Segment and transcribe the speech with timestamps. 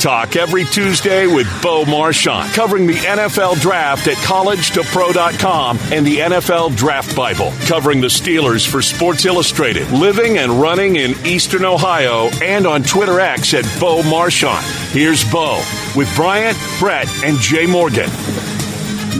[0.00, 6.74] Talk every Tuesday with Bo Marchionte, covering the NFL draft at collegetopro.com and the NFL
[6.74, 12.66] Draft Bible, covering the Steelers for Sports Illustrated, living and running in Eastern Ohio, and
[12.66, 14.62] on Twitter X at Bo Marchionte.
[14.92, 15.62] Here's Bo
[15.94, 18.08] with Bryant, Brett, and Jay Morgan.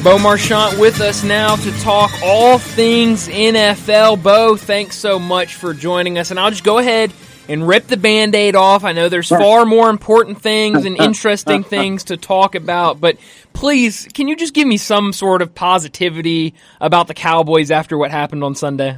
[0.03, 4.23] Bo Marchionte with us now to talk all things NFL.
[4.23, 6.31] Bo, thanks so much for joining us.
[6.31, 7.13] And I'll just go ahead
[7.51, 8.85] and rip the band aid off.
[8.85, 13.17] I know there's far more important things and interesting things to talk about, but
[13.53, 18.11] please, can you just give me some sort of positivity about the Cowboys after what
[18.11, 18.97] happened on Sunday?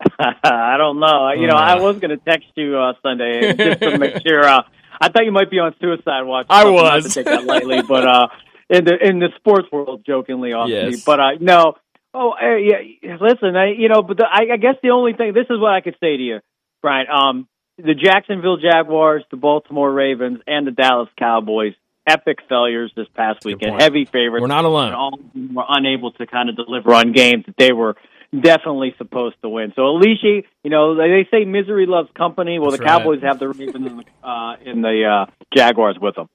[0.18, 1.32] I don't know.
[1.32, 4.44] You know, I was going to text you uh, Sunday just to make sure.
[4.44, 4.62] Uh,
[5.00, 6.46] I thought you might be on suicide watch.
[6.48, 7.04] I was.
[7.04, 8.28] Not to take that lightly, but uh,
[8.70, 10.92] in the in the sports world, jokingly, obviously.
[10.92, 11.04] Yes.
[11.04, 11.74] But uh, no.
[12.16, 13.16] Oh, uh, yeah.
[13.20, 15.32] Listen, I, you know, but the, I, I guess the only thing.
[15.34, 16.40] This is what I could say to you,
[16.80, 17.06] Brian.
[17.10, 21.74] Um, the Jacksonville Jaguars, the Baltimore Ravens, and the Dallas Cowboys.
[22.06, 23.70] Epic failures this past weekend.
[23.70, 23.82] point.
[23.82, 24.42] Heavy favorites.
[24.42, 24.88] We're not alone.
[24.88, 25.18] And all
[25.54, 27.96] were unable to kind of deliver on games that they were
[28.38, 29.72] definitely supposed to win.
[29.74, 32.58] So at least you, you know, they say misery loves company.
[32.58, 32.98] Well, That's the right.
[32.98, 36.28] Cowboys have the Ravens and the, uh, and the uh, Jaguars with them.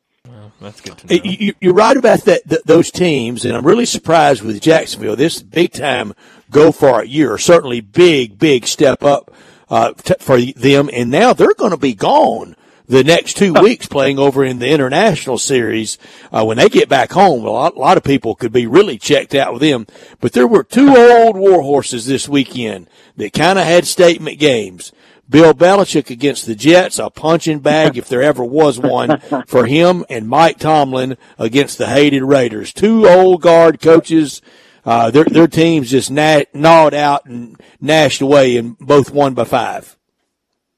[0.59, 1.22] That's good to know.
[1.24, 2.50] You- you- You're right about that.
[2.50, 5.16] Th- those teams, and I'm really surprised with Jacksonville.
[5.16, 6.14] This big time
[6.50, 9.31] go for it year, certainly big, big step up
[9.70, 10.89] uh, t- for them.
[10.92, 12.56] And now they're going to be gone
[12.88, 15.98] the next two weeks playing over in the international series.
[16.31, 18.97] Uh, when they get back home, a lot, a lot of people could be really
[18.97, 19.86] checked out with them.
[20.20, 24.92] But there were two old war horses this weekend that kind of had statement games.
[25.30, 30.03] Bill Belichick against the Jets, a punching bag if there ever was one for him,
[30.09, 32.73] and Mike Tomlin against the hated Raiders.
[32.73, 34.42] Two old guard coaches.
[34.85, 39.44] Uh, their, their teams just gna- gnawed out and gnashed away and both won by
[39.44, 39.95] five.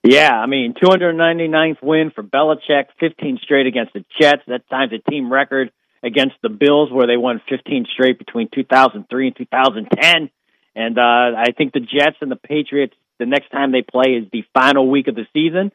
[0.03, 4.41] Yeah, I mean, 299th win for Belichick, 15 straight against the Jets.
[4.47, 9.27] That times a team record against the Bills, where they won 15 straight between 2003
[9.27, 10.29] and 2010.
[10.75, 14.25] And uh, I think the Jets and the Patriots, the next time they play is
[14.31, 15.72] the final week of the season.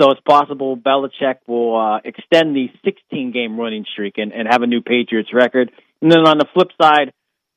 [0.00, 4.62] So it's possible Belichick will uh, extend the 16 game running streak and, and have
[4.62, 5.70] a new Patriots record.
[6.00, 7.12] And then on the flip side,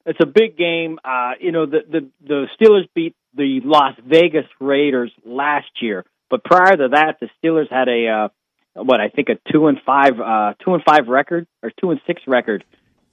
[0.05, 0.99] it's a big game.
[1.03, 6.43] Uh, you know, the, the the Steelers beat the Las Vegas Raiders last year, but
[6.43, 10.19] prior to that, the Steelers had a uh, what I think a two and five
[10.19, 12.63] uh, two and five record or two and six record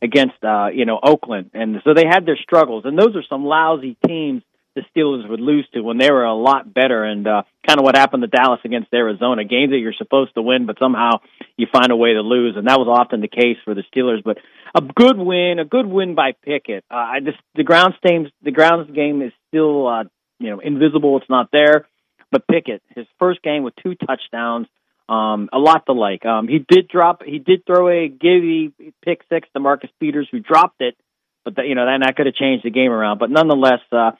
[0.02, 2.84] against uh, you know Oakland, and so they had their struggles.
[2.84, 4.42] And those are some lousy teams
[4.78, 7.02] the Steelers would lose to when they were a lot better.
[7.04, 10.42] And uh, kind of what happened to Dallas against Arizona, games that you're supposed to
[10.42, 11.18] win, but somehow
[11.56, 14.22] you find a way to lose, and that was often the case for the Steelers.
[14.22, 14.38] But
[14.74, 16.84] a good win, a good win by Pickett.
[16.90, 20.04] Uh, I just the ground games, the grounds game is still uh,
[20.38, 21.18] you know invisible.
[21.18, 21.88] It's not there,
[22.30, 24.66] but Pickett, his first game with two touchdowns.
[25.08, 26.26] Um, a lot to like.
[26.26, 27.22] Um, he did drop.
[27.24, 30.96] He did throw a giddy pick six to Marcus Peters, who dropped it,
[31.44, 33.18] but that you know then that could have changed the game around.
[33.18, 34.12] But nonetheless, uh,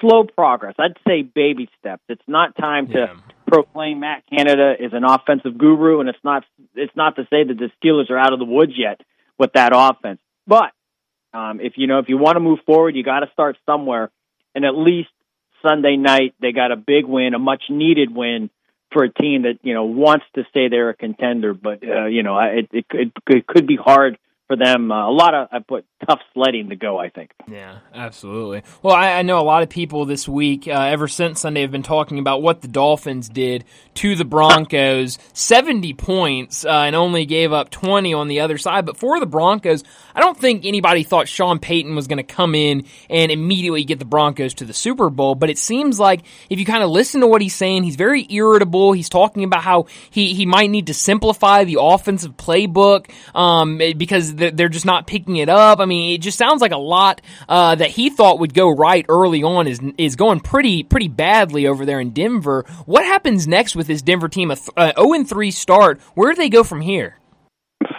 [0.00, 0.74] slow progress.
[0.78, 2.02] I'd say baby steps.
[2.08, 3.14] It's not time to Yeah.
[3.46, 6.44] proclaim Matt Canada is an offensive guru, and it's not.
[6.74, 9.00] It's not to say that the Steelers are out of the woods yet
[9.38, 10.20] with that offense.
[10.46, 10.72] But
[11.34, 14.10] um, if you know if you want to move forward, you got to start somewhere.
[14.54, 15.10] And at least
[15.66, 18.50] Sunday night they got a big win, a much needed win
[18.92, 21.54] for a team that you know wants to say they're a contender.
[21.54, 24.18] But uh, you know it, it it it could be hard
[24.52, 24.92] for them.
[24.92, 26.98] Uh, a lot of I put tough sledding to go.
[26.98, 27.30] I think.
[27.48, 28.62] Yeah, absolutely.
[28.82, 31.70] Well, I, I know a lot of people this week, uh, ever since Sunday, have
[31.70, 33.64] been talking about what the Dolphins did
[33.94, 35.18] to the Broncos.
[35.32, 38.84] 70 points uh, and only gave up 20 on the other side.
[38.84, 42.54] But for the Broncos, I don't think anybody thought Sean Payton was going to come
[42.54, 45.34] in and immediately get the Broncos to the Super Bowl.
[45.34, 48.26] But it seems like if you kind of listen to what he's saying, he's very
[48.28, 48.92] irritable.
[48.92, 54.34] He's talking about how he, he might need to simplify the offensive playbook um, because
[54.50, 55.80] they're just not picking it up.
[55.80, 59.04] I mean, it just sounds like a lot uh, that he thought would go right
[59.08, 62.64] early on is is going pretty pretty badly over there in Denver.
[62.86, 64.50] What happens next with this Denver team?
[64.50, 66.00] A th- uh, 0 3 start.
[66.14, 67.18] Where do they go from here?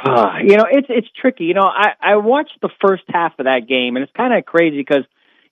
[0.05, 1.45] Uh, you know, it's it's tricky.
[1.45, 4.45] You know, I I watched the first half of that game, and it's kind of
[4.45, 5.03] crazy because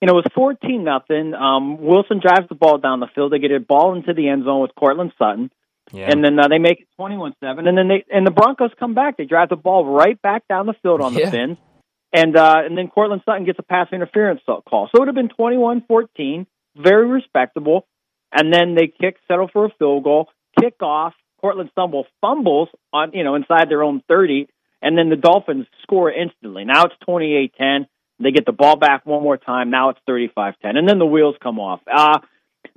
[0.01, 1.33] you know it was fourteen nothing.
[1.33, 3.31] Um, Wilson drives the ball down the field.
[3.31, 5.51] They get a ball into the end zone with Courtland Sutton,
[5.93, 6.09] Yeah.
[6.11, 7.67] and then uh, they make it twenty-one seven.
[7.67, 9.17] And then they and the Broncos come back.
[9.17, 11.31] They drive the ball right back down the field on the Yeah.
[11.31, 11.57] fins,
[12.13, 14.89] and uh, and then Courtland Sutton gets a pass interference call.
[14.91, 16.45] So it would have been 21-14,
[16.77, 17.87] very respectable.
[18.33, 20.29] And then they kick, settle for a field goal,
[20.59, 21.13] kick off.
[21.41, 24.47] Cortland Stumble fumbles on you know inside their own 30,
[24.81, 26.63] and then the Dolphins score instantly.
[26.63, 27.87] Now it's 28-10.
[28.19, 29.71] They get the ball back one more time.
[29.71, 31.81] Now it's 35-10, and then the wheels come off.
[31.91, 32.19] Uh,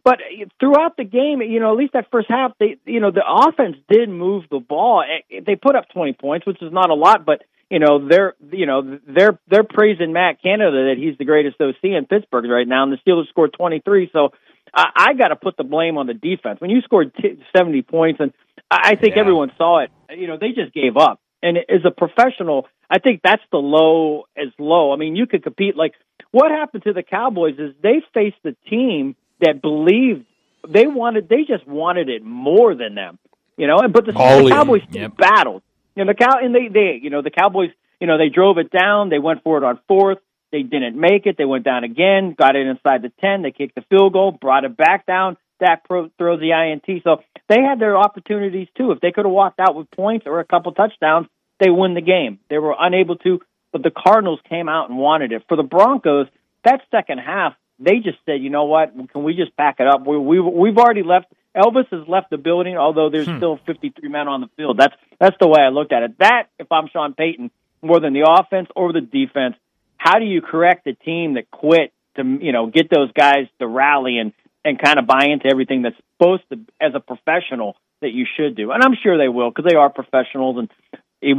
[0.05, 0.19] but
[0.61, 3.77] throughout the game, you know, at least that first half, they, you know, the offense
[3.89, 5.03] did move the ball.
[5.03, 8.35] Eh, they put up 20 points, which is not a lot, but you know, they're,
[8.53, 12.69] you know, they're they're praising Matt Canada that he's the greatest OC in Pittsburgh right
[12.69, 14.11] now, and the Steelers scored 23.
[14.13, 14.31] So
[14.73, 16.61] I, I got to put the blame on the defense.
[16.61, 18.33] When you scored t- 70 points, and
[18.71, 19.23] I think yeah.
[19.23, 21.21] everyone saw it, you know, they just gave up.
[21.43, 24.93] And as a professional, I think that's the low as low.
[24.93, 25.77] I mean, you could compete.
[25.77, 25.95] Like
[26.31, 30.25] what happened to the Cowboys is they faced the team that believed
[30.69, 33.19] they wanted they just wanted it more than them.
[33.57, 35.17] You know, And but the, the Cowboys yep.
[35.17, 35.63] battled.
[35.95, 37.71] You know, the cow and they they you know the Cowboys
[38.01, 39.11] you know they drove it down.
[39.11, 40.19] They went for it on fourth.
[40.51, 41.37] They didn't make it.
[41.37, 42.35] They went down again.
[42.37, 43.43] Got it inside the ten.
[43.43, 44.33] They kicked the field goal.
[44.33, 45.37] Brought it back down.
[45.61, 47.03] Dak pro- throws the INT.
[47.05, 48.91] So they had their opportunities too.
[48.91, 51.29] If they could have walked out with points or a couple touchdowns,
[51.61, 52.39] they win the game.
[52.51, 53.41] They were unable to,
[53.73, 55.43] but the Cardinals came out and wanted it.
[55.49, 56.27] For the Broncos,
[56.65, 58.95] that second half, they just said, you know what?
[59.11, 60.07] Can we just pack it up?
[60.07, 61.27] We, we we've already left.
[61.57, 63.37] Elvis has left the building, although there's hmm.
[63.37, 64.79] still 53 men on the field.
[64.79, 66.19] That's that's the way I looked at it.
[66.19, 67.51] That, if I'm Sean Payton,
[67.83, 69.57] more than the offense or the defense,
[69.97, 73.67] how do you correct a team that quit to you know get those guys to
[73.67, 74.33] rally and
[74.65, 78.57] and kind of buy into everything that's supposed to as a professional that you should
[78.57, 78.71] do?
[78.71, 80.69] And I'm sure they will because they are professionals and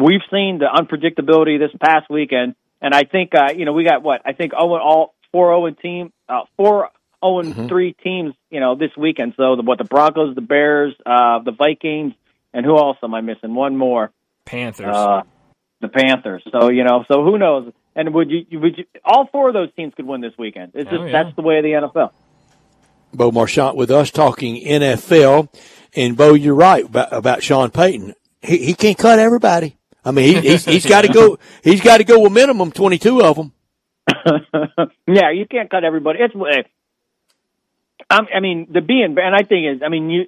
[0.02, 2.56] we've seen the unpredictability this past weekend.
[2.82, 5.68] And I think uh, you know we got what I think oh all four zero
[5.68, 6.92] oh team uh, four zero
[7.22, 7.68] oh and mm-hmm.
[7.68, 9.34] three teams you know this weekend.
[9.38, 12.14] So the, what the Broncos, the Bears, uh, the Vikings,
[12.54, 13.56] and who else am I missing?
[13.56, 14.12] One more.
[14.46, 14.96] Panthers.
[14.96, 15.22] Uh,
[15.82, 16.44] the Panthers.
[16.52, 17.72] So you know, so who knows?
[17.96, 20.72] And would you would you, all four of those teams could win this weekend?
[20.76, 21.24] It's just oh, yeah.
[21.24, 22.12] that's the way of the NFL.
[23.14, 25.50] Bo Marchionte with us talking NFL,
[25.96, 28.14] and Beau, you're right about, about Sean Payton.
[28.42, 29.78] He he can't cut everybody.
[30.04, 31.40] I mean, he, he's he's got to go.
[31.64, 33.54] He's got to go with minimum twenty two of them.
[35.08, 36.20] yeah, you can't cut everybody.
[36.22, 36.36] It's.
[36.36, 36.64] Eh,
[38.10, 40.26] I mean, the being, and I think is, I mean, you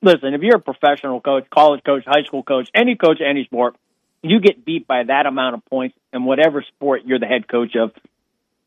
[0.00, 0.34] listen.
[0.34, 3.76] If you're a professional coach, college coach, high school coach, any coach, any sport,
[4.22, 7.74] you get beat by that amount of points in whatever sport you're the head coach
[7.76, 7.92] of,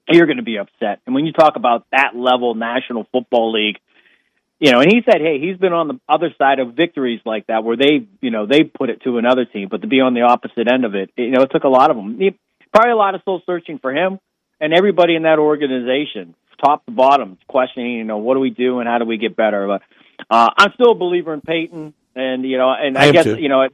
[0.09, 0.99] you're going to be upset.
[1.05, 3.79] And when you talk about that level National Football League,
[4.59, 7.47] you know, and he said, hey, he's been on the other side of victories like
[7.47, 10.13] that where they, you know, they put it to another team, but to be on
[10.13, 12.17] the opposite end of it, you know, it took a lot of them.
[12.71, 14.19] Probably a lot of soul searching for him
[14.59, 18.79] and everybody in that organization, top to bottom, questioning, you know, what do we do
[18.79, 19.67] and how do we get better?
[19.67, 19.81] But
[20.29, 23.37] uh, I'm still a believer in Payton, and you know, and I, I guess too.
[23.37, 23.67] you know,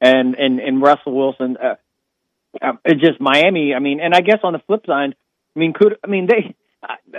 [0.00, 1.56] and and and Russell Wilson.
[1.62, 1.74] Uh,
[2.62, 3.74] uh, it's just Miami.
[3.74, 5.14] I mean, and I guess on the flip side,
[5.56, 6.54] I mean, could I mean they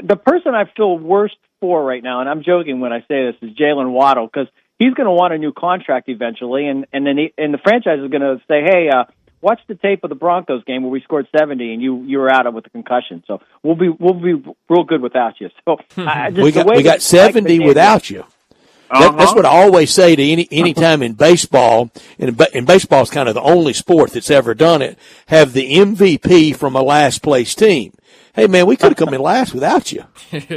[0.02, 3.36] the person I feel worst for right now, and I'm joking when I say this,
[3.42, 4.48] is Jaylen Waddle because
[4.80, 8.00] he's going to want a new contract eventually, and and then he, and the franchise
[8.04, 9.06] is going to say, hey, uh,
[9.46, 12.32] watch the tape of the Broncos game where we scored 70 and you you were
[12.32, 13.24] out of with a concussion.
[13.28, 14.34] So we'll be we'll be
[14.68, 15.50] real good without you.
[15.64, 18.22] So I, just we got we got 70 like without you.
[18.22, 19.00] Uh-huh.
[19.00, 23.04] That, that's what I always say to any any time in baseball, and, and baseball
[23.04, 24.98] is kind of the only sport that's ever done it.
[25.28, 27.94] Have the MVP from a last place team.
[28.34, 30.04] Hey man, we could have come in last without you.
[30.32, 30.48] yeah,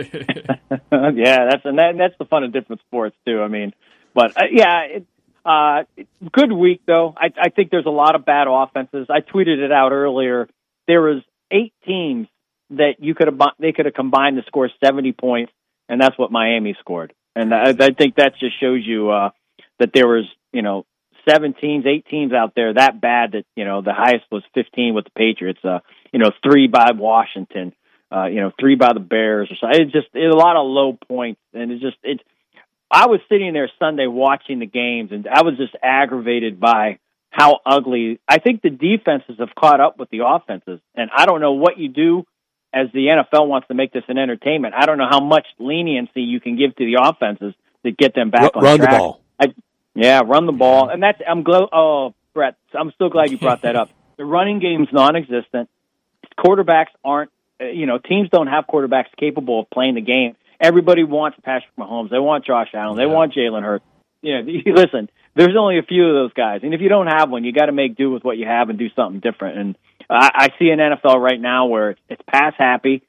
[0.91, 3.41] that's and that, that's the fun of different sports too.
[3.41, 3.73] I mean,
[4.15, 5.07] but uh, yeah, it,
[5.49, 5.85] uh,
[6.31, 7.15] good week though.
[7.17, 9.07] I, I think there's a lot of bad offenses.
[9.09, 10.49] I tweeted it out earlier.
[10.87, 12.29] There was eight teams
[12.71, 15.53] that you could have they could have combined to score 70 points,
[15.89, 17.15] and that's what Miami scored.
[17.35, 19.31] And I, I think that just shows you uh,
[19.79, 20.85] that there was, you know,
[21.29, 24.95] seven teams, eight teams out there that bad that you know the highest was 15
[24.95, 25.61] with the Patriots.
[25.65, 25.79] Uh,
[26.13, 27.73] you know, three by Washington.
[28.11, 29.83] Uh, you know, three by the Bears or something.
[29.83, 32.23] It's just it's a lot of low points, and it's just it's.
[32.91, 36.99] I was sitting there Sunday watching the games, and I was just aggravated by
[37.31, 38.19] how ugly.
[38.27, 41.79] I think the defenses have caught up with the offenses, and I don't know what
[41.79, 42.27] you do
[42.73, 46.23] as the NFL wants to make this an entertainment, I don't know how much leniency
[46.23, 47.55] you can give to the offenses
[47.85, 48.91] to get them back on run track.
[48.91, 49.21] the ball.
[49.41, 49.55] I,
[49.95, 51.65] yeah, run the ball, and that's I'm glad.
[51.73, 53.91] Oh, Brett, I'm so glad you brought that up.
[54.19, 55.69] The running game's non-existent.
[56.37, 57.31] Quarterbacks aren't.
[57.61, 60.35] You know, teams don't have quarterbacks capable of playing the game.
[60.61, 62.11] Everybody wants Patrick Mahomes.
[62.11, 62.97] They want Josh Allen.
[62.97, 63.13] They yeah.
[63.13, 63.85] want Jalen Hurts.
[64.23, 65.09] You know, listen.
[65.35, 67.67] There's only a few of those guys, and if you don't have one, you got
[67.67, 69.59] to make do with what you have and do something different.
[69.59, 69.79] And
[70.11, 73.03] I, I see an NFL right now where it's pass happy,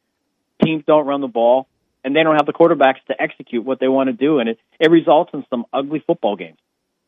[0.64, 1.68] teams don't run the ball,
[2.04, 4.60] and they don't have the quarterbacks to execute what they want to do, and it
[4.80, 6.60] it results in some ugly football games.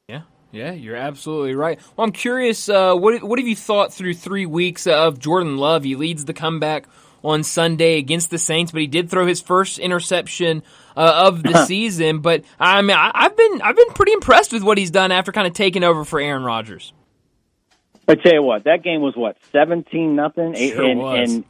[0.07, 0.21] Yeah,
[0.51, 1.79] yeah, you're absolutely right.
[1.95, 5.83] Well, I'm curious, uh, what what have you thought through three weeks of Jordan Love?
[5.83, 6.88] He leads the comeback
[7.23, 10.63] on Sunday against the Saints, but he did throw his first interception
[10.95, 12.19] uh, of the season.
[12.19, 15.31] But I mean, I, have been I've been pretty impressed with what he's done after
[15.31, 16.93] kind of taking over for Aaron Rodgers.
[18.07, 21.43] I tell you what, that game was what seventeen nothing, sure and, and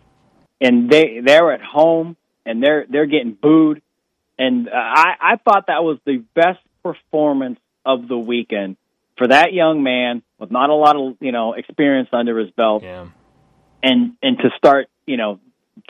[0.60, 3.82] and they they're at home and they're they're getting booed,
[4.38, 8.78] and uh, I I thought that was the best performance of the weekend
[9.18, 12.84] for that young man with not a lot of you know experience under his belt,
[12.84, 13.08] Yeah.
[13.82, 15.40] and and to start you know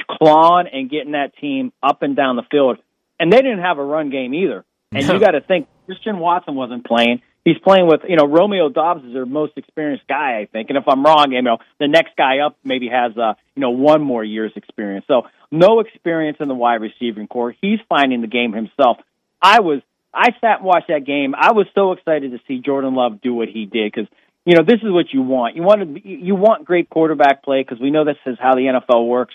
[0.10, 2.78] clawing and getting that team up and down the field,
[3.20, 4.64] and they didn't have a run game either.
[4.92, 5.14] And No.
[5.14, 7.22] you got to think Christian Watson wasn't playing.
[7.44, 10.70] He's playing with you know Romeo Doubs is their most experienced guy, I think.
[10.70, 13.72] And if I'm wrong, you know the next guy up maybe has uh you know
[13.72, 15.06] one more year's experience.
[15.08, 17.56] So no experience in the wide receiving corps.
[17.60, 18.98] He's finding the game himself.
[19.42, 19.82] I was
[20.14, 21.34] I sat and watched that game.
[21.36, 24.08] I was so excited to see Jordan Love do what he did because
[24.46, 25.56] you know this is what you want.
[25.56, 28.62] You want to, you want great quarterback play because we know this is how the
[28.90, 29.34] NFL works.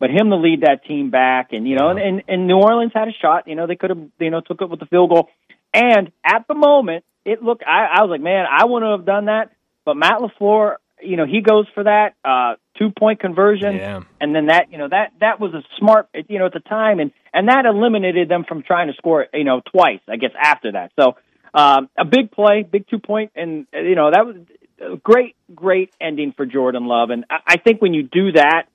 [0.00, 2.92] But him to lead that team back, and you know, and, and, and New Orleans
[2.94, 3.48] had a shot.
[3.48, 5.28] You know, they could have you know took it with the field goal.
[5.74, 7.62] And at the moment, it looked.
[7.66, 9.50] I, I was like, man, I wouldn't have done that.
[9.84, 14.02] But Matt Lafleur, you know, he goes for that uh, two point conversion, Yeah.
[14.20, 17.00] and then that you know that that was a smart you know at the time,
[17.00, 20.00] and and that eliminated them from trying to score you know twice.
[20.08, 21.16] I guess after that, so
[21.54, 24.36] um, a big play, big two point, and you know that was
[24.80, 28.66] a great great ending for Jordan Love, and I, I think when you do that.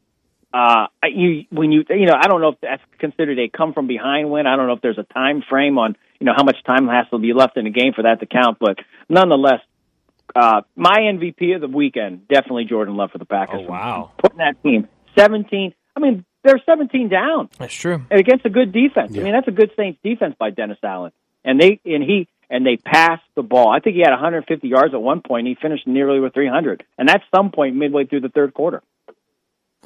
[0.53, 3.87] Uh, you when you you know I don't know if that's considered a come from
[3.87, 4.45] behind win.
[4.45, 7.07] I don't know if there's a time frame on you know how much time has
[7.09, 8.57] to be left in the game for that to count.
[8.59, 8.77] But
[9.09, 9.61] nonetheless,
[10.35, 13.61] uh, my MVP of the weekend definitely Jordan Love for the Packers.
[13.63, 14.11] Oh, wow.
[14.21, 15.73] putting that team seventeen.
[15.95, 18.05] I mean they're seventeen down That's true.
[18.11, 19.13] and against a good defense.
[19.13, 19.21] Yeah.
[19.21, 22.63] I mean that's a good Saints defense by Dennis Allen, and they and he and
[22.63, 23.69] they passed the ball.
[23.69, 25.47] I think he had 150 yards at one point.
[25.47, 28.83] And he finished nearly with 300, and that's some point midway through the third quarter.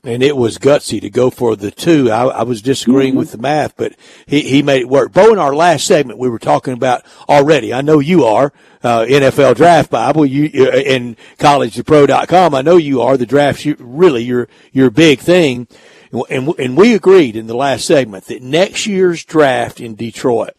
[0.04, 2.10] And it was gutsy to go for the two.
[2.12, 3.94] I, I was disagreeing with the math, but
[4.26, 5.12] he, he made it work.
[5.12, 7.74] Bo, in our last segment, we were talking about already.
[7.74, 10.26] I know you are uh, NFL Draft Bible.
[10.26, 12.54] You uh, in collegetopro.com.
[12.56, 13.18] I know you are.
[13.18, 15.68] The draft's you- really your your big thing,
[16.30, 20.52] and and we agreed in the last segment that next year's draft in Detroit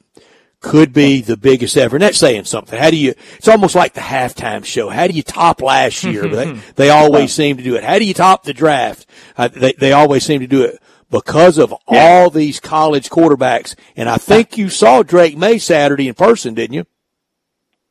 [0.61, 1.97] could be the biggest ever.
[1.97, 2.79] And that's saying something.
[2.79, 4.88] How do you, it's almost like the halftime show.
[4.88, 6.27] How do you top last year?
[6.29, 7.85] They, they always seem to do it.
[7.85, 9.07] How do you top the draft?
[9.37, 13.75] Uh, they, they always seem to do it because of all these college quarterbacks.
[13.97, 16.85] And I think you saw Drake Maye Saturday in person, didn't you?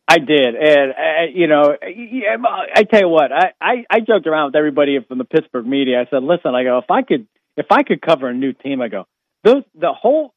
[0.09, 4.47] I did, and uh, you know, I tell you what, I, I I joked around
[4.47, 5.99] with everybody from the Pittsburgh media.
[5.99, 8.81] I said, listen, I go, if I could, if I could cover a new team,
[8.81, 9.05] I go,
[9.43, 10.33] those the whole.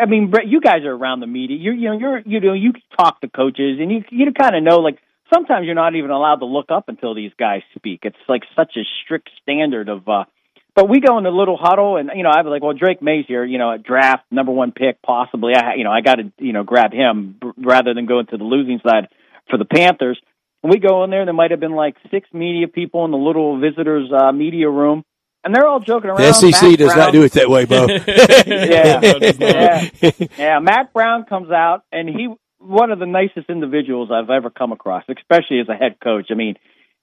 [0.00, 1.56] I mean, Brett, you guys are around the media.
[1.58, 4.62] You're, you know you're you know you talk to coaches and you you kind of
[4.62, 4.98] know like
[5.32, 8.00] sometimes you're not even allowed to look up until these guys speak.
[8.04, 10.08] It's like such a strict standard of.
[10.08, 10.24] uh
[10.74, 13.02] But we go in a little huddle and you know I was like, well, Drake
[13.02, 15.54] Maye's here, you know, a draft number one pick possibly.
[15.54, 18.44] I you know I got to you know grab him rather than going to the
[18.44, 19.08] losing side
[19.50, 20.18] for the Panthers.
[20.62, 23.18] And we go in there, there might have been like six media people in the
[23.18, 25.04] little visitors uh, media room,
[25.44, 26.20] and they're all joking around.
[26.20, 27.86] The SEC Mac does not do it that way, Bo.
[27.88, 30.02] yeah, No, it does not.
[30.02, 30.58] yeah, yeah.
[30.60, 35.04] Mack Brown comes out, and he one of the nicest individuals I've ever come across,
[35.08, 36.28] especially as a head coach.
[36.30, 36.56] I mean,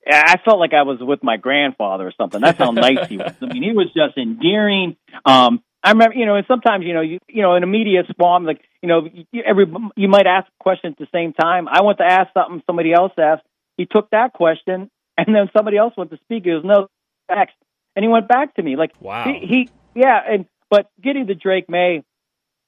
[0.10, 2.42] I felt like I was with my grandfather or something.
[2.42, 3.34] That's how nice he was.
[3.42, 4.98] I mean, he was just endearing.
[5.26, 8.04] Um, I remember, you know, and sometimes, you know, you you know, in a media
[8.10, 11.68] spawn, like, you know, you, every you might ask a question at the same time.
[11.68, 13.44] I went to ask something, somebody else asked.
[13.78, 16.44] He took that question, and then somebody else went to speak.
[16.46, 16.88] He goes, "No,
[17.30, 17.56] next,"
[17.96, 19.26] and he went back to me like, Wow.
[19.26, 22.04] he, he yeah, and but getting to Drake Maye,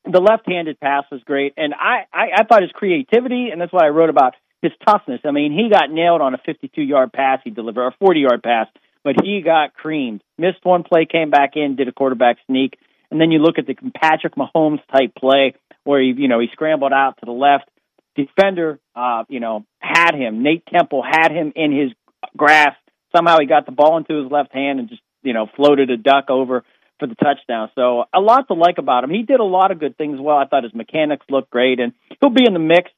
[0.06, 3.84] the left-handed pass was great, and I, I I thought his creativity, and that's what
[3.84, 5.22] I wrote about his toughness.
[5.26, 8.68] I mean, he got nailed on a 52-yard pass he delivered, a 40-yard pass,
[9.04, 10.24] but he got creamed.
[10.38, 12.78] Missed one play, came back in, did a quarterback sneak,
[13.12, 15.54] and then you look at the Patrick Mahomes type play
[15.86, 17.70] where he you know he scrambled out to the left.
[18.16, 20.44] Defender, uh, you know, had him.
[20.44, 21.92] Nate Temple had him in his
[22.38, 22.78] grasp.
[23.16, 25.98] Somehow he got the ball into his left hand and just you know floated a
[25.98, 26.64] duck over
[27.00, 27.70] for the touchdown.
[27.76, 29.10] So a lot to like about him.
[29.10, 30.38] He did a lot of good things well.
[30.38, 32.92] I thought his mechanics looked great, and he'll be in the mix.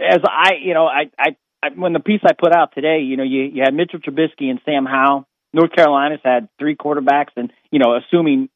[0.00, 3.16] As I, you know, I, I, I when the piece I put out today, you
[3.16, 5.26] know, you you had Mitchell Trubisky and Sam Howell.
[5.54, 8.48] North Carolina's had three quarterbacks, and you know, assuming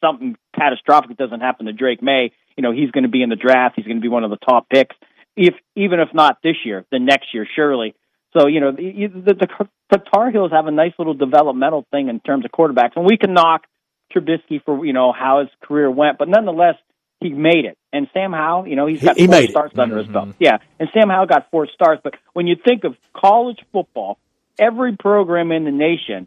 [0.00, 3.36] something catastrophic doesn't happen to Drake Maye, you know, he's going to be in the
[3.36, 3.74] draft.
[3.76, 4.94] He's going to be one of the top picks,
[5.36, 7.94] if even if not this year, the next year surely.
[8.36, 12.08] So you know, the, the, the, the Tar Heels have a nice little developmental thing
[12.08, 13.66] in terms of quarterbacks, and we can knock
[14.14, 16.76] Trubisky for you know how his career went, but nonetheless,
[17.20, 17.76] he made it.
[17.92, 19.50] And Sam Howell, you know, he's got He- he four it.
[19.50, 20.12] starts under his Mhm.
[20.12, 20.28] belt.
[20.38, 22.00] Yeah, and Sam Howell got four starts.
[22.02, 24.18] But when you think of college football,
[24.58, 26.26] every program in the nation,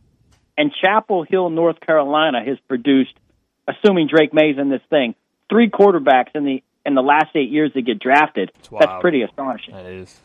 [0.58, 3.14] and Chapel Hill, North Carolina, has produced,
[3.68, 5.14] assuming Drake Maye's in this thing,
[5.50, 8.50] three quarterbacks in the in the last eight years that get drafted.
[8.56, 9.74] That's That's pretty astonishing.
[9.76, 10.22] That is.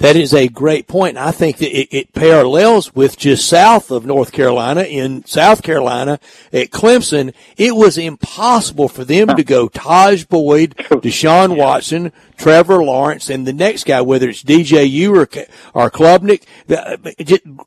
[0.00, 1.18] That is a great point.
[1.18, 6.18] I think that it, it, parallels with just south of North Carolina in South Carolina
[6.54, 7.34] at Clemson.
[7.58, 13.52] It was impossible for them to go Tajh Boyd, Deshaun Watson, Trevor Lawrence, and the
[13.52, 15.28] next guy, whether it's DJU or,
[15.74, 16.44] or Klubnik.
[16.70, 16.96] Uh,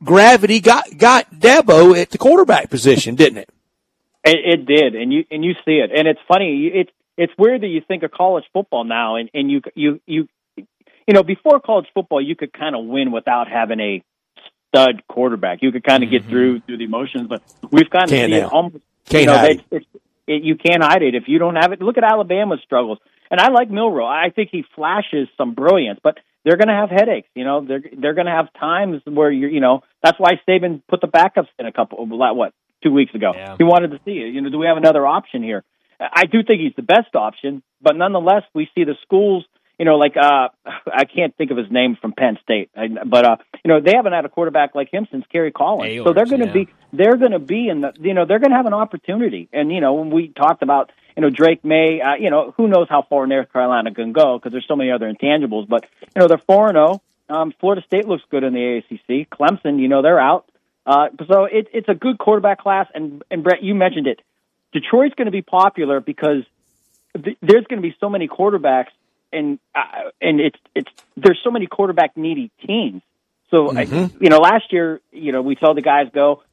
[0.03, 3.49] gravity got, got Dabo at the quarterback position, didn't it?
[4.23, 4.95] It, it did.
[4.95, 5.91] And you, and you see it.
[5.95, 6.65] And it's funny.
[6.73, 10.27] It's, it's weird that you think of college football now and, and you, you, you,
[11.07, 14.03] you know, before college football, you could kind of win without having a
[14.69, 15.59] stud quarterback.
[15.61, 16.25] You could kind of mm-hmm.
[16.25, 17.41] get through through the emotions, but
[17.71, 18.83] we've kind of seen it almost.
[19.05, 19.87] Can't you know, hide it.
[20.27, 20.43] it.
[20.43, 21.81] You can't hide it if you don't have it.
[21.81, 24.05] Look at Alabama's struggles, and I like Milroe.
[24.05, 27.27] I think he flashes some brilliance, but they're going to have headaches.
[27.35, 29.49] You know, they're they're going to have times where you're.
[29.49, 32.01] You know, that's why Saban put the backups in a couple.
[32.03, 33.31] Of what two weeks ago?
[33.35, 33.55] Yeah.
[33.57, 34.33] He wanted to see it.
[34.33, 35.63] You know, do we have another option here?
[35.99, 39.45] I do think he's the best option, but nonetheless, we see the schools
[39.79, 40.49] you know, like uh,
[40.93, 44.13] I can't think of his name from Penn State, but uh, you know, they haven't
[44.13, 46.03] had a quarterback like him since Kerry Collins.
[46.03, 46.53] So they're going to yeah.
[46.53, 49.49] be they're going to be in the you know they're going to have an opportunity.
[49.51, 52.67] And you know, when we talked about you know Drake May, uh, you know, who
[52.67, 55.67] knows how far North Carolina can go because there's so many other intangibles.
[55.67, 57.01] But you know, they're four and zero.
[57.29, 57.35] Oh.
[57.35, 59.27] Um, Florida State looks good in the AACC.
[59.29, 60.45] Clemson, you know, they're out.
[60.85, 62.87] Uh, so it, it's a good quarterback class.
[62.93, 64.21] And and Brett, you mentioned it.
[64.71, 66.43] Detroit's going to be popular because
[67.15, 68.89] th- there's going to be so many quarterbacks
[69.33, 73.01] and uh, and it's it's there's so many quarterback needy teams.
[73.49, 73.77] So mm-hmm.
[73.77, 76.43] I, you know, last year, you know, we saw the guys go.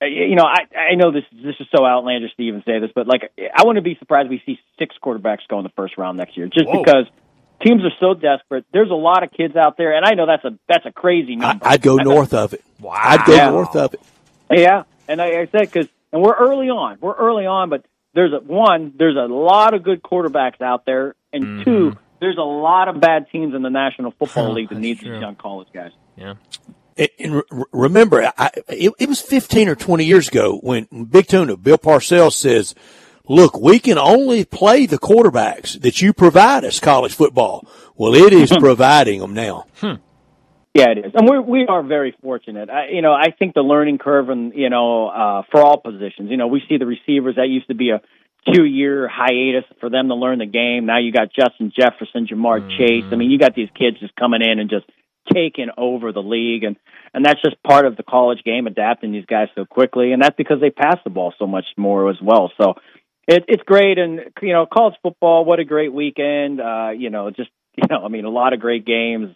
[0.00, 2.90] Uh, you know, I I know this this is so outlandish to even say this,
[2.94, 5.98] but like I wouldn't be surprised if we see six quarterbacks go in the first
[5.98, 6.82] round next year, just Whoa.
[6.82, 7.06] because
[7.60, 8.64] teams are so desperate.
[8.72, 11.36] There's a lot of kids out there, and I know that's a that's a crazy
[11.36, 11.66] number.
[11.66, 12.64] I, would go north of it.
[12.80, 13.50] Wow, I'd go yeah.
[13.50, 14.00] north of it.
[14.50, 17.84] Yeah, and I, I said because and we're early on, we're early on, but
[18.18, 21.62] there's a one, there's a lot of good quarterbacks out there, and mm-hmm.
[21.62, 25.12] two, there's a lot of bad teams in the National Football League that need true.
[25.12, 25.92] these young college guys.
[26.16, 26.34] Yeah.
[27.20, 31.78] And remember, I, it, it, was 15 or 20 years ago when Big Tuna, Bill
[31.78, 32.74] Parcells says,
[33.28, 37.68] look, we can only play the quarterbacks that you provide us college football.
[37.94, 39.66] Well, it is providing them now.
[39.76, 39.94] Hmm.
[40.78, 42.70] Yeah, it is, and we're we are very fortunate.
[42.70, 46.30] I, you know, I think the learning curve, and you know, uh, for all positions,
[46.30, 48.00] you know, we see the receivers that used to be a
[48.54, 50.86] two year hiatus for them to learn the game.
[50.86, 52.78] Now you got Justin Jefferson, Ja'Marr mm-hmm.
[52.78, 53.04] Chase.
[53.10, 54.86] I mean, you got these kids just coming in and just
[55.32, 56.76] taking over the league, and
[57.12, 60.36] and that's just part of the college game, adapting these guys so quickly, and that's
[60.36, 62.52] because they pass the ball so much more as well.
[62.60, 62.74] So
[63.26, 66.60] it, it's great, and you know, college football, what a great weekend.
[66.60, 69.34] Uh, you know, just you know, I mean, a lot of great games.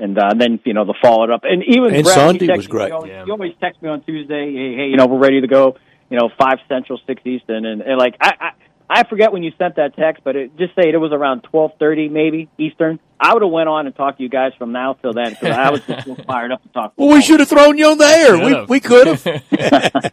[0.00, 2.88] And uh, then you know the followed up, and even and Brad, Sunday was great.
[2.88, 3.24] You always, yeah.
[3.26, 5.76] you always text me on Tuesday, hey, hey, you know we're ready to go
[6.10, 8.50] you know, five Central, six Eastern, and, and like I, I
[8.92, 11.72] I forget when you sent that text, but it, just say it was around twelve
[11.78, 12.98] thirty, maybe Eastern.
[13.18, 15.56] I would have went on and talked to you guys from now till then because
[15.56, 16.94] I was just so fired up to talk.
[16.96, 18.36] Well, we should have thrown you on the air.
[18.44, 19.22] We we could have.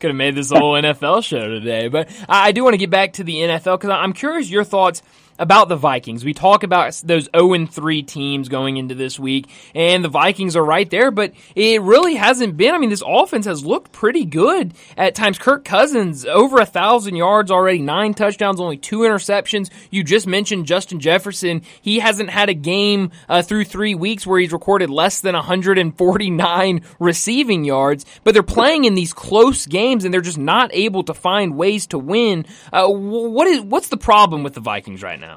[0.00, 2.90] could have made this whole NFL show today, but I, I do want to get
[2.90, 5.00] back to the NFL because I'm curious your thoughts
[5.38, 6.24] about the Vikings.
[6.24, 10.64] We talk about those 0 3 teams going into this week, and the Vikings are
[10.64, 12.74] right there, but it really hasn't been.
[12.74, 15.38] I mean, this offense has looked pretty good at times.
[15.38, 19.70] Kirk Cousins, over a thousand yards already, nine touchdowns, only two interceptions.
[19.90, 21.62] You just mentioned Justin Jefferson.
[21.80, 26.80] He hasn't had a game uh, through three weeks where he's recorded less than 149
[26.98, 31.14] receiving yards, but they're playing in these close games and they're just not able to
[31.14, 32.46] find ways to win.
[32.72, 35.31] Uh, what is what's the problem with the Vikings right now?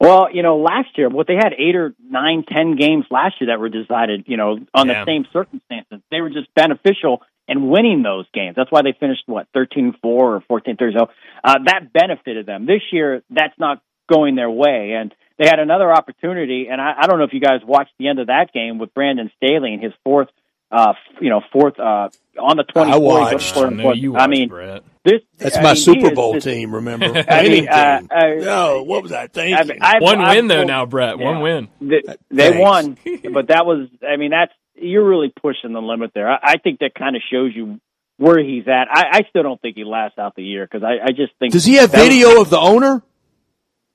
[0.00, 3.50] Well, you know, last year, what they had eight or nine, ten games last year
[3.50, 5.04] that were decided, you know, on yeah.
[5.04, 6.00] the same circumstances.
[6.10, 8.54] They were just beneficial in winning those games.
[8.56, 10.94] That's why they finished what thirteen four or fourteen three.
[10.98, 11.10] So
[11.44, 12.64] uh, that benefited them.
[12.64, 16.68] This year, that's not going their way, and they had another opportunity.
[16.70, 18.94] And I, I don't know if you guys watched the end of that game with
[18.94, 20.28] Brandon Staley and his fourth,
[20.70, 22.08] uh, you know, fourth uh,
[22.40, 22.92] on the twenty.
[22.92, 23.56] I watched.
[23.56, 24.82] I, you watched, I mean, Brett.
[25.04, 26.74] this that's I my mean, Super Bowl is, team.
[26.74, 27.06] Remember?
[27.28, 29.54] I mean, uh, uh, no, what was I thinking?
[29.54, 31.18] I mean, I've, One I've, win though I've, now, Brett.
[31.18, 31.24] yeah.
[31.24, 31.68] One win.
[31.80, 32.96] They, they won,
[33.32, 33.88] but that was.
[34.06, 36.30] I mean, that's you're really pushing the limit there.
[36.30, 37.80] I, I think that kind of shows you
[38.16, 38.86] where he's at.
[38.90, 41.52] I, I still don't think he lasts out the year because I, I just think.
[41.52, 43.02] Does he have that was- video of the owner?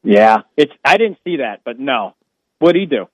[0.04, 0.74] yeah, it's.
[0.84, 2.16] I didn't see that, but no.
[2.60, 3.08] What'd he do?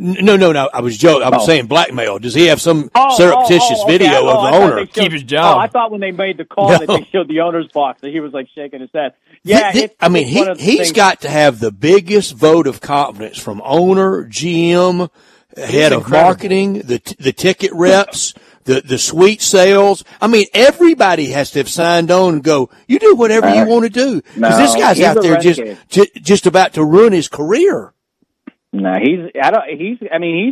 [0.00, 0.70] N- No, no, no.
[0.72, 1.22] I was joking.
[1.24, 1.46] I was Oh.
[1.46, 2.18] saying blackmail.
[2.18, 3.98] Does he have some Oh, surreptitious oh, oh, okay.
[3.98, 4.78] video Oh, of I the owner?
[4.78, 5.56] showed- Keep his job.
[5.56, 8.10] Oh, I thought when they made the call that they showed the owner's box that
[8.10, 9.12] he was like shaking his head.
[9.44, 11.28] Yeah, Th- th- it's- I mean, it's he one of the he's things- got to
[11.28, 15.08] have the biggest vote of confidence from owner, GM,
[15.56, 18.32] head of marketing, the the ticket reps,
[18.64, 20.04] the the suite sales.
[20.20, 22.70] I mean, everybody has to have signed on and go.
[22.86, 25.58] You do whatever you Uh, want to do because no, this guy's out there just
[25.58, 25.78] renegade.
[25.88, 27.92] ju- just about to ruin his career.
[28.72, 29.30] No, he's.
[29.42, 29.68] I don't.
[29.78, 29.98] He's.
[30.12, 30.46] I mean,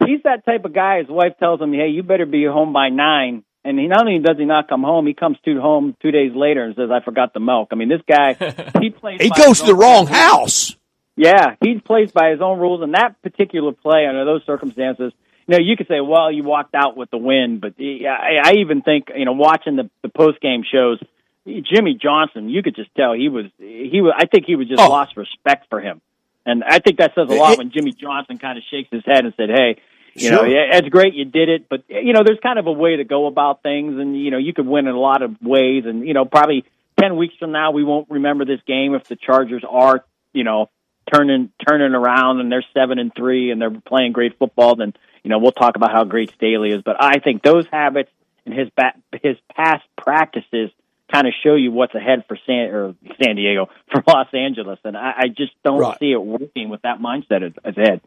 [0.00, 0.08] he's.
[0.08, 0.98] He's that type of guy.
[0.98, 3.44] His wife tells him, "Hey, you better be home by nine.
[3.64, 6.32] And he not only does he not come home, he comes to home two days
[6.34, 8.34] later and says, "I forgot the milk." I mean, this guy.
[8.80, 9.20] He plays.
[9.20, 10.08] he by goes to the wrong rules.
[10.10, 10.76] house.
[11.16, 15.12] Yeah, he plays by his own rules, and that particular play under those circumstances,
[15.48, 18.50] you know, you could say, well, you walked out with the win, but yeah, I,
[18.50, 21.00] I even think, you know, watching the the post game shows,
[21.46, 24.12] Jimmy Johnson, you could just tell he was he was.
[24.16, 24.88] I think he was just Oh.
[24.88, 26.00] lost respect for him,
[26.46, 29.24] and I think that says a lot when Jimmy Johnson kind of shakes his head
[29.24, 29.76] and said, hey.
[30.18, 32.72] You know, yeah, it's great you did it, but you know, there's kind of a
[32.72, 35.36] way to go about things, and you know, you could win in a lot of
[35.42, 36.64] ways, and you know, probably
[36.98, 40.70] ten weeks from now, we won't remember this game if the Chargers are, you know,
[41.12, 45.30] turning turning around and they're seven and three and they're playing great football, then you
[45.30, 46.82] know we'll talk about how great Staley is.
[46.82, 48.10] But I think those habits
[48.44, 50.70] and his ba- his past practices
[51.12, 54.96] kind of show you what's ahead for San or San Diego for Los Angeles, and
[54.96, 55.98] I, I just don't Right.
[55.98, 58.00] see it working with that mindset as- ahead.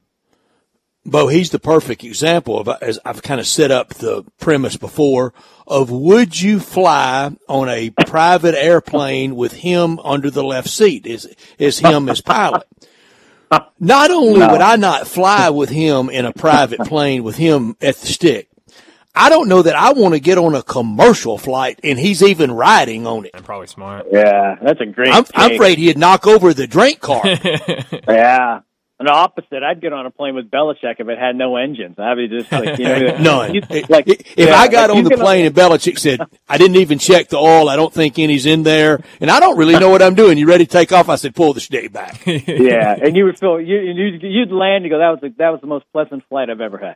[1.05, 5.33] Bo, he's the perfect example of, as I've kind of set up the premise before,
[5.65, 11.07] of would you fly on a private airplane with him under the left seat?
[11.07, 12.67] Is, is him as pilot?
[13.79, 17.95] Not only would I not fly with him in a private plane with him at
[17.95, 18.48] the stick,
[19.15, 22.51] I don't know that I want to get on a commercial flight and he's even
[22.51, 23.31] riding on it.
[23.33, 24.07] I'm probably smart.
[24.11, 25.13] Yeah, that's a great.
[25.13, 27.27] I'm, I'm afraid he'd knock over the drink cart.
[28.07, 28.61] Yeah.
[28.99, 31.97] And the opposite, I'd get on a plane with Belichick if it had no engines.
[31.97, 33.17] I'd be just like, you know,
[33.47, 33.53] None.
[33.87, 36.19] like, if yeah, I got like, on the plane and Belichick said,
[36.49, 37.69] I didn't even check the oil.
[37.69, 39.01] I don't think any's in there.
[39.21, 40.37] And I don't really know what I'm doing.
[40.37, 41.07] You ready to take off?
[41.07, 42.23] I said, pull the stick back.
[42.25, 44.83] yeah, and you would feel you you'd, you'd land.
[44.83, 46.95] You go, that was the, that was the most pleasant flight I've ever had.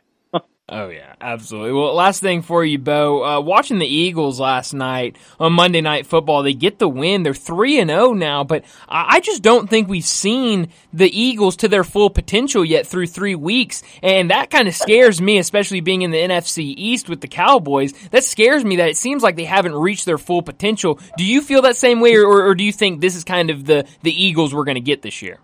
[0.66, 1.72] Oh yeah, absolutely.
[1.72, 3.22] Well, last thing for you, Bo.
[3.22, 7.22] Uh, watching the Eagles last night on Monday Night Football, they get the win.
[7.22, 11.56] They're three and zero now, but I I just don't think we've seen the Eagles
[11.56, 15.80] to their full potential yet through three weeks, and that kind of scares me, especially
[15.80, 17.92] being in the NFC East with the Cowboys.
[18.08, 20.98] That scares me that it seems like they haven't reached their full potential.
[21.18, 23.66] Do you feel that same way, or, or do you think this is kind of
[23.66, 25.40] the the Eagles we're going to get this year?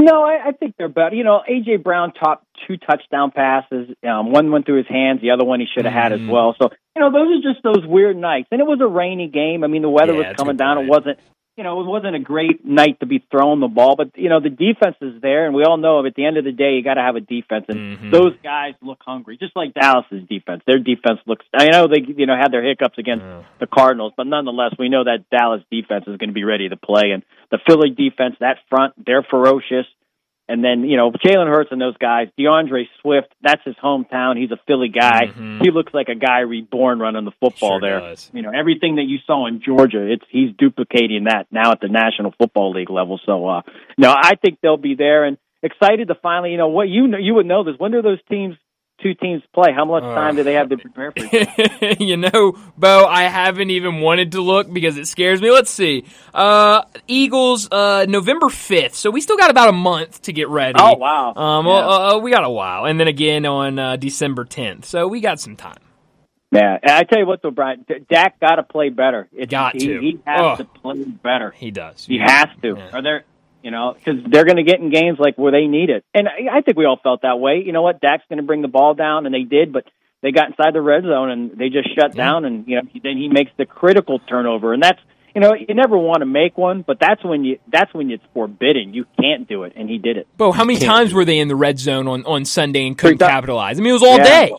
[0.00, 1.14] No, I, I think they're better.
[1.14, 3.90] You know, AJ Brown topped two touchdown passes.
[4.08, 6.30] Um, one went through his hands, the other one he should have had as Mhm.
[6.30, 6.56] well.
[6.60, 8.48] So you know, those are just those weird nights.
[8.50, 9.62] And it was a rainy game.
[9.62, 10.76] I mean, the weather Yeah, was coming down.
[10.76, 10.88] point.
[10.88, 11.18] It wasn't.
[11.60, 14.40] You know, it wasn't a great night to be throwing the ball, but you know
[14.40, 16.82] the defense is there, and we all know at the end of the day you
[16.82, 18.10] got to have a defense, and Mhm.
[18.10, 20.62] those guys look hungry, just like Dallas's defense.
[20.66, 21.44] Their defense looks.
[21.52, 23.42] I know they you know had their hiccups against Yeah.
[23.58, 26.78] the Cardinals, but nonetheless, we know that Dallas defense is going to be ready to
[26.78, 29.84] play, and the Philly defense, that front, they're ferocious.
[30.50, 34.36] And then, you know, Jalen Hurts and those guys, D'Andre Swift, that's his hometown.
[34.36, 35.28] He's a Philly guy.
[35.28, 35.62] Mhm.
[35.62, 38.00] He looks like a guy reborn running the football Sure there.
[38.00, 38.30] does.
[38.34, 41.88] You know, everything that you saw in Georgia, it's he's duplicating that now at the
[41.88, 43.20] National Football League level.
[43.24, 43.62] So, uh,
[43.96, 47.18] no, I think they'll be there and excited to finally, you know, what you know,
[47.18, 47.76] you would know this.
[47.78, 48.56] When do those teams,
[49.02, 49.72] two teams play?
[49.72, 50.14] How much Uh.
[50.14, 54.32] time do they have to prepare for each you know, Bo, I haven't even wanted
[54.32, 55.50] to look because it scares me.
[55.50, 56.04] Let's see.
[56.34, 58.94] Uh, Eagles, uh, November 5th.
[58.94, 60.78] So we still got about a month to get ready.
[60.80, 61.34] Oh, wow.
[61.34, 61.72] Um, Yeah.
[61.72, 62.84] uh, we got a while.
[62.86, 64.84] And then again on, uh, December 10th.
[64.84, 65.78] So we got some time.
[66.52, 69.28] Yeah, and I tell you what, though, Brian, Dak got to play better.
[69.32, 70.00] It's, Got he, to.
[70.00, 70.58] He has Ugh.
[70.58, 71.52] to play better.
[71.52, 72.04] He does.
[72.06, 72.74] He has to.
[72.76, 72.90] Yeah.
[72.92, 73.24] Are there,
[73.62, 76.28] you know, because they're going to get in games like where they need it, and
[76.28, 77.62] I, I think we all felt that way.
[77.64, 78.00] You know what?
[78.00, 79.84] Dak's going to bring the ball down, and they did, but
[80.22, 82.24] they got inside the red zone and they just shut Yeah.
[82.24, 85.00] down, and you know, then he makes the critical turnover, and that's.
[85.32, 88.24] You know, you never want to make one, but that's when you that's when it's
[88.34, 88.94] forbidden.
[88.94, 90.26] You can't do it, and he did it.
[90.36, 92.98] Bo, how many Can't times were they in the red zone on, on Sunday and
[92.98, 93.78] couldn't Three capitalize?
[93.78, 94.24] I mean, it was all Yeah.
[94.24, 94.52] day.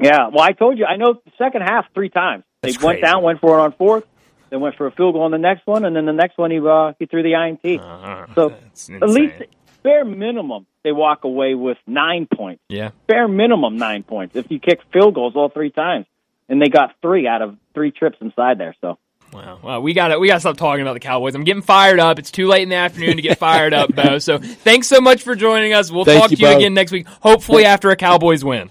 [0.00, 2.44] Yeah, well, I told you, I know the second half three times.
[2.62, 3.02] They That's went crazy.
[3.12, 4.04] down, went for it on fourth,
[4.50, 6.50] then went for a field goal on the next one, and then the next one
[6.50, 7.80] he uh, he threw the INT.
[7.80, 8.26] Uh-huh.
[8.34, 8.50] So
[8.94, 9.48] at least insane.
[9.82, 12.62] bare minimum they walk away with nine points.
[12.68, 12.90] Yeah.
[13.06, 16.06] Bare minimum nine points if you kick field goals all three times,
[16.48, 18.74] and they got three out of three trips inside there.
[18.80, 18.98] So
[19.32, 19.58] Wow.
[19.62, 21.34] Well, we got to we got to stop talking about the Cowboys.
[21.34, 22.18] I'm getting fired up.
[22.18, 24.18] It's too late in the afternoon to get fired up, Bo.
[24.18, 25.90] So thanks so much for joining us.
[25.90, 26.56] We'll Thank talk you, to you Bo.
[26.56, 27.06] again next week.
[27.20, 28.70] Hopefully after a Cowboys win.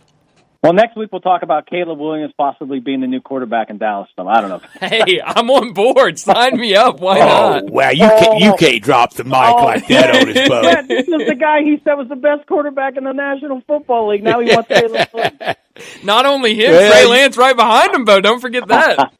[0.66, 4.10] Well, next week we'll talk about Caleb Williams possibly being the new quarterback in Dallas.
[4.16, 4.62] So I don't know.
[4.88, 6.18] Hey, I'm on board.
[6.20, 7.00] Sign me up.
[7.00, 7.26] Why Oh,
[7.60, 7.66] not?
[7.70, 7.90] wow.
[7.92, 8.56] You can't, you oh.
[8.58, 9.88] can't drop the mic like oh.
[9.90, 10.88] that on his Yeah, boat.
[10.88, 14.24] this is the guy he said was the best quarterback in the National Football League.
[14.24, 15.56] Now he wants Caleb Williams.
[16.04, 18.22] Not only him, Well, Trey Lance right behind him, Bo.
[18.22, 19.14] Don't forget that.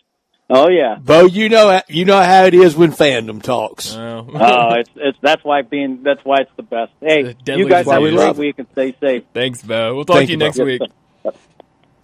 [0.48, 0.98] Oh yeah.
[1.02, 3.96] Bo, you know, you know how it is when fandom talks.
[3.96, 4.28] Oh.
[4.32, 6.92] Oh, it's it's that's why being that's why it's the best.
[7.02, 9.24] Hey, The deadly you guys have a great week and stay safe.
[9.34, 9.96] Thanks, Bo.
[9.96, 10.46] We'll talk Thank to you you, Bo.
[10.46, 10.82] next week.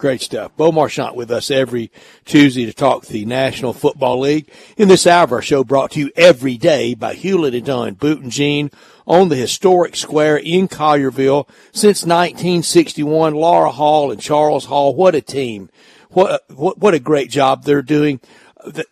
[0.02, 0.52] Great stuff.
[0.58, 1.92] Bo Marchionte with us every
[2.26, 4.50] Tuesday to talk the National Football League.
[4.76, 7.94] In this hour of our show brought to you every day by Hewlett and Dunn,
[7.94, 8.72] Boot and Jean
[9.06, 13.36] on the historic square in Collierville since 1961.
[13.36, 15.70] Laura Hall and Charles Hall, what a team.
[16.10, 18.22] What, what, what a great job they're doing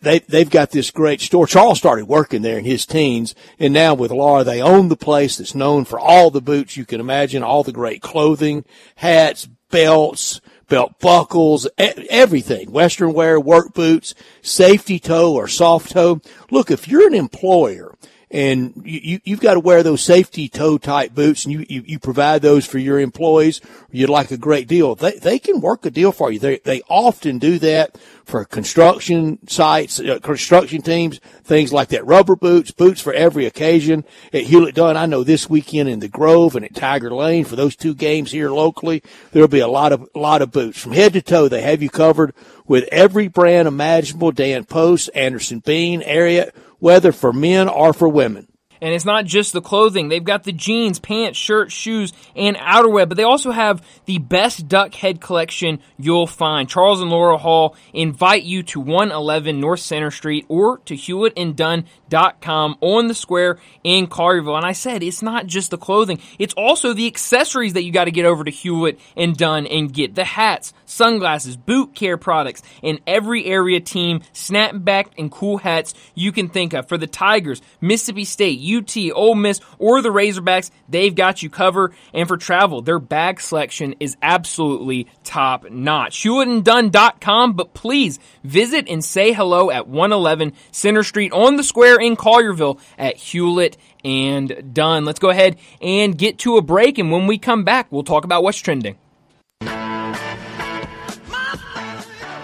[0.00, 1.46] they they've got this great store.
[1.46, 5.36] Charles started working there in his teens, and now with Laura, they own the place
[5.36, 8.64] that's known for all the boots you can imagine, all the great clothing,
[8.96, 16.22] hats, belts, belt buckles, everything, Western wear, work boots, safety toe or soft toe.
[16.50, 17.94] Look, if you're an employer
[18.30, 21.98] and you, you've got to wear those safety toe type boots and you, you, you
[21.98, 24.94] provide those for your employees, you'd like a great deal.
[24.94, 26.38] They, they can work a deal for you.
[26.38, 32.06] They, they often do that for construction sites, uh, construction teams, things like that.
[32.06, 34.96] Rubber boots, boots for every occasion at Hewlett Dunn.
[34.96, 38.30] I know this weekend in the Grove and at Tiger Lane for those two games
[38.30, 41.48] here locally, there'll be a lot of, lot of boots from head to toe.
[41.48, 42.32] They have you covered
[42.68, 44.30] with every brand imaginable.
[44.30, 48.48] Dan Post, Anderson Bean, Ariat, whether for men or for women.
[48.80, 50.08] And it's not just the clothing.
[50.08, 54.68] They've got the jeans, pants, shirts, shoes, and outerwear, but they also have the best
[54.68, 56.68] duck head collection you'll find.
[56.68, 63.06] Charles and Laura Hall invite you to 111 North Center Street or to HewlettandDunn.com on
[63.06, 64.56] the square in Collierville.
[64.56, 66.20] And I said, it's not just the clothing.
[66.38, 69.92] It's also the accessories that you got to get over to Hewitt and Dunn and
[69.92, 75.94] get the hats, sunglasses, boot care products, and every area team snapback and cool hats
[76.14, 76.88] you can think of.
[76.88, 81.94] For the Tigers, Mississippi State, UT, Ole Miss, or the Razorbacks, they've got you covered.
[82.12, 86.22] And for travel, their bag selection is absolutely top notch.
[86.22, 92.16] HewlettandDunn.com, but please visit and say hello at 111 Center Street on the square in
[92.16, 95.04] Collierville at Hewlett and Dunn.
[95.04, 96.98] Let's go ahead and get to a break.
[96.98, 98.96] And when we come back, we'll talk about what's trending.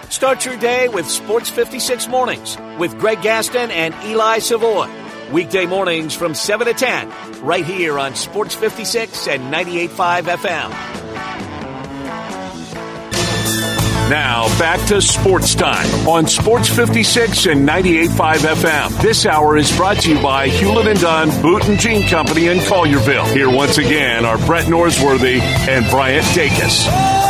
[0.09, 5.06] Start your day with Sports 56 Mornings with Greg Gaston and Eli Savoy.
[5.31, 10.97] Weekday mornings from 7 to 10, right here on Sports 56 and 98.5 FM.
[14.09, 19.01] Now back to sports time on Sports 56 and 98.5 FM.
[19.01, 22.59] This hour is brought to you by Hewlett and Dunn Boot and Jean Company in
[22.59, 23.29] Collierville.
[23.33, 27.26] Here once again are Brett Norsworthy and Bryant Dacus.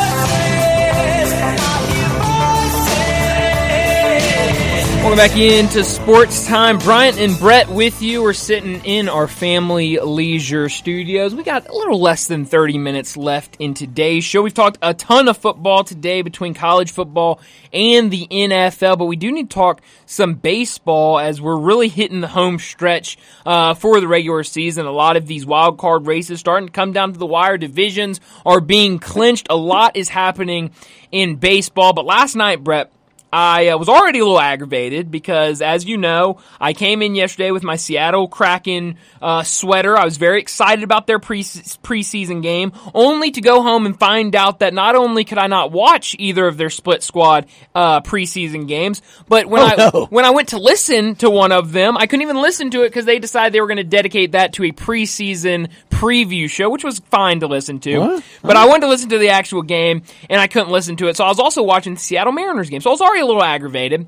[5.07, 6.79] Welcome back into sports time.
[6.79, 8.23] Bryant and Brett with you.
[8.23, 11.33] We're sitting in our family leisure studios.
[11.33, 14.41] We got a little less than 30 minutes left in today's show.
[14.41, 17.39] We've talked a ton of football today between college football
[17.71, 22.19] and the NFL, but we do need to talk some baseball as we're really hitting
[22.19, 24.85] the home stretch uh, for the regular season.
[24.85, 27.57] A lot of these wild card races starting to come down to the wire.
[27.57, 29.47] Divisions are being clinched.
[29.49, 30.71] A lot is happening
[31.13, 32.91] in baseball, but last night, Brett,
[33.37, 37.51] I uh, was already a little aggravated because, as you know, I came in yesterday
[37.51, 39.95] with my Seattle Kraken uh, sweater.
[39.95, 44.35] I was very excited about their pre- preseason game, only to go home and find
[44.35, 47.45] out that not only could I not watch either of their split squad
[47.75, 50.07] uh, preseason games, but when oh, I no.
[50.09, 52.89] when I went to listen to one of them, I couldn't even listen to it
[52.89, 56.83] because they decided they were going to dedicate that to a preseason preview show, which
[56.83, 57.99] was fine to listen to.
[57.99, 58.23] What?
[58.41, 61.17] But I wanted to listen to the actual game, and I couldn't listen to it.
[61.17, 62.81] So I was also watching the Seattle Mariners game.
[62.81, 64.07] So I was already a little aggravated.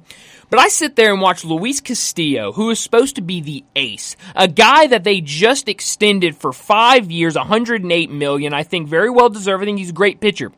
[0.50, 4.16] But I sit there and watch Luis Castillo, who is supposed to be the ace,
[4.36, 8.54] a guy that they just extended for five years, 108 million.
[8.54, 9.62] I think very well deserved.
[9.62, 10.52] I think he's a great pitcher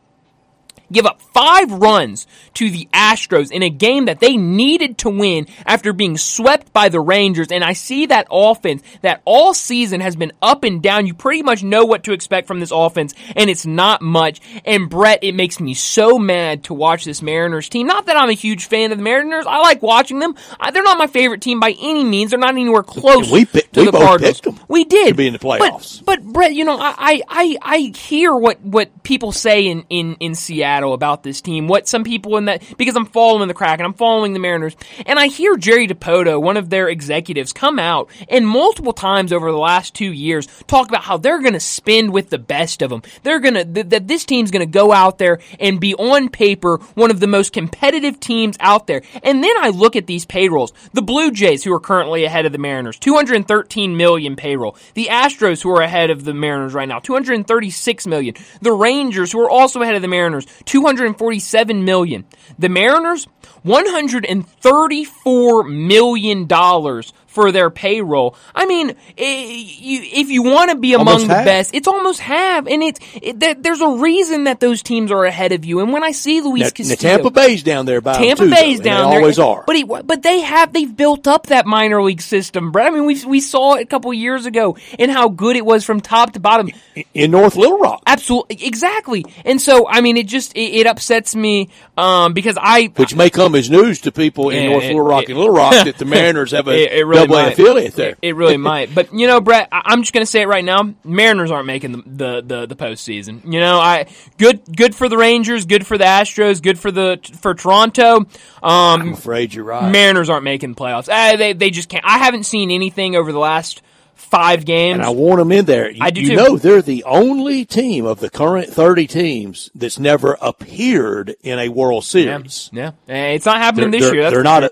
[0.92, 5.46] give up five runs to the Astros in a game that they needed to win
[5.66, 7.48] after being swept by the Rangers.
[7.50, 11.06] And I see that offense that all season has been up and down.
[11.06, 14.40] You pretty much know what to expect from this offense, and it's not much.
[14.64, 17.86] And Brett, it makes me so mad to watch this Mariners team.
[17.86, 19.46] Not that I'm a huge fan of the Mariners.
[19.48, 20.34] I like watching them.
[20.60, 22.30] I, they're not my favorite team by any means.
[22.30, 24.40] They're not anywhere close We picked- to we the both Cardinals.
[24.40, 26.04] picked them we did to be in the playoffs.
[26.04, 29.84] But, but Brett, you know, I, I, I, I hear what, what people say in,
[29.88, 33.54] in, in Seattle about this team, what some people in that, because I'm following the
[33.54, 37.52] crack and I'm following the Mariners, and I hear Jerry Dipoto, one of their executives,
[37.52, 41.52] come out and multiple times over the last two years talk about how they're going
[41.52, 43.02] to spend with the best of them.
[43.22, 46.28] They're going to, th- that this team's going to go out there and be on
[46.28, 49.02] paper one of the most competitive teams out there.
[49.22, 50.72] And then I look at these payrolls.
[50.92, 54.76] The Blue Jays, who are currently ahead of the Mariners, 213 million payroll.
[54.94, 58.34] The Astros, who are ahead of the Mariners right now, 236 million.
[58.60, 62.24] The Rangers, who are also ahead of the Mariners, 247 million.
[62.58, 63.26] The Mariners,
[63.62, 68.36] 134 million dollars for their payroll.
[68.54, 71.44] I mean, if you want to be among Almost the half.
[71.44, 75.52] best, it's almost half, and it's it, there's a reason that those teams are ahead
[75.52, 75.80] of you.
[75.80, 78.78] And when I see Luis Now, now, Tampa Bay's down there by Tampa too, Bay's
[78.78, 79.20] though, down they there.
[79.20, 79.64] Always are.
[79.66, 82.88] But he, but they have they've built up that minor league system, Brett.
[82.88, 85.84] I mean, we we saw it a couple years ago and how good it was
[85.84, 86.68] from top to bottom.
[87.14, 89.24] in North Little Rock, Absolutely, exactly.
[89.44, 93.30] And so, I mean, it just it, it upsets me um, because I which may
[93.30, 96.04] come as news to people in North it- Little Rock and Little Rock that the
[96.12, 97.52] Mariners have a really A might.
[97.52, 98.10] affiliate there.
[98.10, 98.94] It, it really might.
[98.94, 100.94] But you know, Brett, I, I'm just going to say it right now.
[101.04, 103.50] Mariners aren't making the, the the the postseason.
[103.52, 104.06] You know, I
[104.38, 108.26] good good for the Rangers, good for the Astros, good for the for Toronto.
[108.62, 109.90] I'm Um, afraid you're right.
[109.90, 111.08] Mariners aren't making playoffs.
[111.08, 112.04] Uh, they they just can't.
[112.06, 113.82] I haven't seen anything over the last
[114.14, 114.94] five games.
[114.94, 115.90] and I want them in there.
[115.90, 116.36] You, I do you too.
[116.36, 121.68] know they're the only team of the current 30 teams that's never appeared in a
[121.68, 122.70] World Series.
[122.72, 122.92] yeah.
[123.08, 124.22] Eh, it's not happening They're, this they're- year.
[124.24, 124.70] That's they're not sure.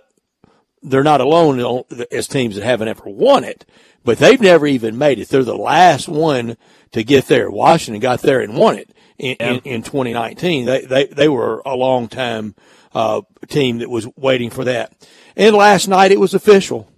[0.83, 3.67] They're not alone as teams that haven't ever won it,
[4.05, 5.29] but they've never even made it.
[5.29, 6.57] They're the last one
[6.93, 7.51] to get there.
[7.51, 10.67] Washington got there and won it in, in, in 2019.
[10.67, 12.55] They, they, they were a long time,
[12.95, 14.93] uh, team that was waiting for that.
[15.37, 16.89] And last night it was official.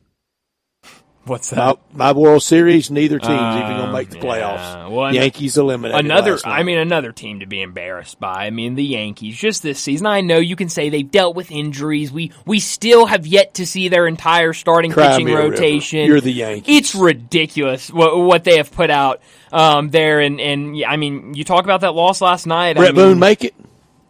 [1.25, 1.79] What's that?
[1.93, 4.33] My, my World Series, neither team's even going to make the Um, yeah.
[4.57, 4.91] playoffs.
[4.91, 6.37] Well, Yankees eliminated another.
[6.45, 8.47] I mean another team to be embarrassed by.
[8.47, 10.07] I mean the Yankees just this season.
[10.09, 12.11] I know you can say they've dealt with injuries.
[12.11, 15.51] We we still have yet to see their entire starting Cry pitching a river.
[15.51, 16.07] rotation.
[16.07, 16.77] You're the Yankees.
[16.77, 19.21] It's ridiculous what what they have put out
[19.53, 22.75] um, there and and I mean you talk about that loss last night.
[22.77, 23.55] Brett I mean, Boone make it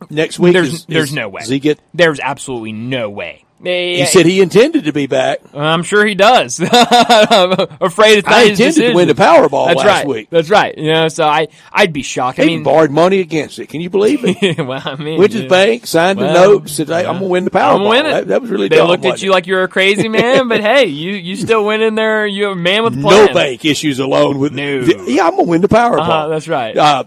[0.09, 0.55] next week.
[0.55, 1.40] there's is- there's is- no way.
[1.40, 1.79] Does he get?
[1.92, 3.44] There's absolutely no way.
[3.64, 5.38] He said he intended to be back.
[5.55, 6.61] I'm sure he does.
[6.72, 9.14] I'm afraid it's not I intended to win the.
[9.14, 10.07] Powerball That's last right.
[10.07, 10.31] week.
[10.31, 10.77] That's right.
[10.77, 12.38] You know, so I I'd be shocked.
[12.40, 13.68] I He mean, borrowed money against it.
[13.68, 14.59] Can you believe it?
[14.66, 17.44] well, I mean, Went to the bank, signed a note, said, hey, "I'm gonna win
[17.44, 18.05] the Powerball." Win.
[18.05, 19.35] That, that was really They dumb, looked at you it?
[19.35, 22.27] like you're a crazy man, but hey, you you still went in there.
[22.27, 24.53] You're a man with a no bank issues alone with.
[24.53, 24.83] No.
[24.85, 26.01] the- yeah, I'm gonna win the Powerball.
[26.01, 26.77] Uh-huh, that's right.
[26.77, 27.05] Uh,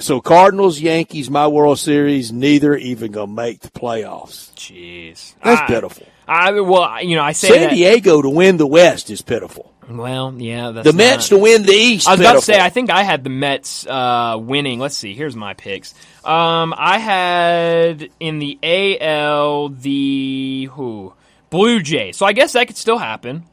[0.00, 4.52] so Cardinals, Yankees, my World Series, neither even gonna make the playoffs.
[4.54, 6.06] Jeez, That's I- pitiful.
[6.28, 7.70] I well, you know, I say San that.
[7.74, 9.72] Diego to win the West is pitiful.
[9.88, 12.06] Well, yeah, that's The Mets not- to win the East.
[12.06, 14.78] I was about to say, I think I had the Mets uh, winning.
[14.78, 15.14] Let's see.
[15.14, 15.92] Here's my picks.
[16.24, 21.12] Um, I had in the AL the who
[21.50, 22.16] Blue Jays.
[22.16, 23.44] So I guess that could still happen.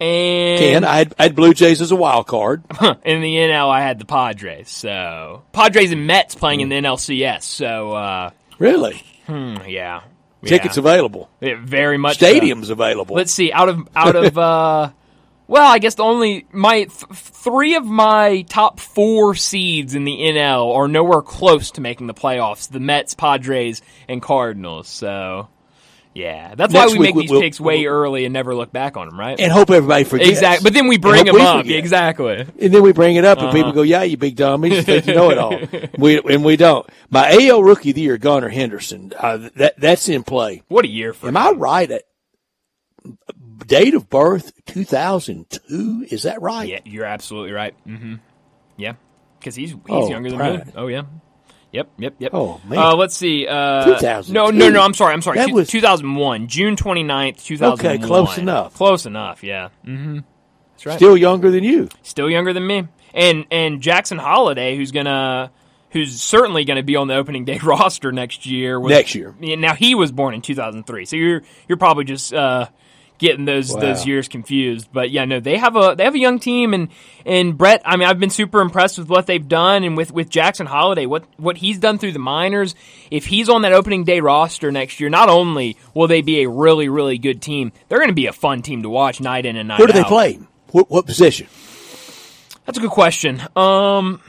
[0.00, 2.62] And I had, I had Blue Jays as a wild card.
[3.04, 4.68] in the NL, I had the Padres.
[4.68, 6.70] So Padres and Mets playing Hmm.
[6.72, 7.42] in the NLCS.
[7.42, 10.02] So uh, Really, hmm, yeah,
[10.44, 10.80] tickets yeah.
[10.82, 12.26] available, very much so.
[12.26, 13.16] stadiums available.
[13.16, 13.52] Let's see.
[13.52, 14.90] Out of out of uh,
[15.46, 20.16] well, I guess the only my th- three of my top four seeds in the
[20.16, 22.68] NL are nowhere close to making the playoffs.
[22.70, 24.88] The Mets, Padres, and Cardinals.
[24.88, 25.48] So.
[26.18, 28.72] Yeah, that's Next why we week make these we'll- picks way early and never look
[28.72, 29.38] back on them, right?
[29.38, 30.30] and hope everybody forgets.
[30.30, 30.64] Exactly.
[30.64, 31.58] But then we bring them we up.
[31.60, 31.78] forget.
[31.78, 32.40] Exactly.
[32.60, 35.06] And then we bring it up, and people go, "Yeah, you big dummies, you think
[35.06, 35.56] you know it all."
[35.98, 36.84] we and we don't.
[37.08, 40.62] My AL Rookie of the Year, Gunnar Henderson, uh, that that's in play.
[40.68, 41.36] What a year for Am him.
[41.36, 41.90] I right?
[41.90, 42.02] At
[43.66, 46.04] date of birth, two thousand two.
[46.10, 46.68] Is that right?
[46.68, 47.74] Yeah, you're absolutely right.
[47.86, 48.14] Mm-hmm.
[48.76, 48.94] Yeah,
[49.38, 50.72] because he's he's Oh, younger than me.
[50.74, 51.02] Oh yeah.
[51.72, 52.30] Yep, yep, yep.
[52.34, 52.78] Oh, man.
[52.78, 53.46] Uh, let's see.
[53.46, 54.32] Uh, 2002.
[54.32, 54.80] No, no, no.
[54.80, 55.12] I'm sorry.
[55.12, 55.36] I'm sorry.
[55.38, 57.72] That Two- was- 2001, June 29th, 2001.
[57.94, 58.74] Okay, close enough.
[58.74, 59.42] Close enough.
[59.44, 59.68] Yeah.
[59.86, 60.20] Mm-hmm.
[60.72, 60.96] That's right.
[60.96, 61.88] Still younger than you.
[62.02, 62.88] Still younger than me.
[63.12, 65.50] And and Jackson Holliday, who's gonna,
[65.90, 68.78] who's certainly gonna be on the opening day roster next year.
[68.78, 69.34] Was, Next year.
[69.40, 72.68] Now he was born in 2003, so you're you're probably just uh,
[73.18, 73.80] getting those Wow.
[73.80, 74.88] those years confused.
[74.92, 76.88] But yeah, no, they have a they have a young team, and
[77.26, 77.82] and Brett.
[77.84, 81.06] I mean, I've been super impressed with what they've done, and with with Jackson Holliday,
[81.06, 82.74] what what he's done through the minors.
[83.10, 86.48] If he's on that opening day roster next year, not only will they be a
[86.48, 89.56] really really good team, they're going to be a fun team to watch night in
[89.56, 90.06] and night Where do they out.
[90.06, 90.38] play?
[90.70, 91.46] What, what position?
[92.66, 93.40] That's a good question.
[93.56, 94.20] Um,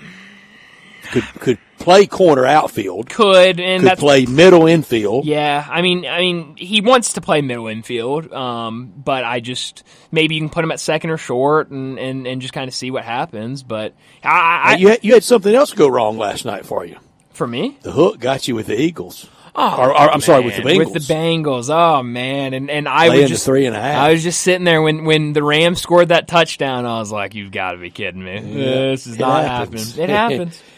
[1.12, 3.10] Could could play corner outfield.
[3.10, 5.26] could and Could play middle infield.
[5.26, 9.84] Yeah, I mean, I mean, he wants to play middle infield, um, but I just
[10.12, 12.74] maybe you can put him at second or short and, and, and just kind of
[12.74, 13.64] see what happens.
[13.64, 13.94] But
[14.24, 16.98] I, I, you had, you had something else go wrong last night for you.
[17.32, 19.28] for me, The hook got you with the Eagles.
[19.56, 20.94] oh, Or- or, I'm sorry, with the man, Bengals.
[20.94, 21.70] with the Bengals.
[21.74, 23.98] Oh man, and and I Laying was just three and a half.
[24.04, 26.86] I was just sitting there when when the Rams scored that touchdown.
[26.86, 28.40] I was like, "You've got to be kidding me!
[28.42, 29.92] This is It not happens.
[29.96, 30.04] happening.
[30.04, 30.64] It happens."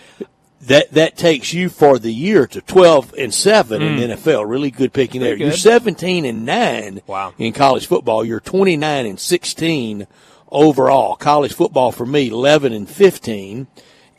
[0.68, 4.48] that that takes you for the year to 12 and 7 in the NFL.
[4.50, 5.32] Really good picking there.
[5.36, 5.38] Mm.
[5.38, 7.34] Pretty You're 17 and 9 Wow.
[7.38, 8.24] in college football.
[8.24, 10.08] You're 29 and 16
[10.50, 11.16] overall.
[11.16, 13.68] College football for me 11 and 15.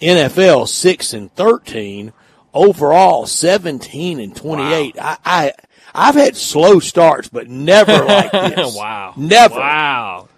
[0.00, 2.12] NFL 6 and 13.
[2.54, 4.96] Overall 17 and 28.
[5.00, 5.52] I, I
[5.94, 8.74] I've had slow starts, but never like this.
[8.76, 9.14] wow.
[9.16, 9.54] Never.
[9.56, 10.28] Wow.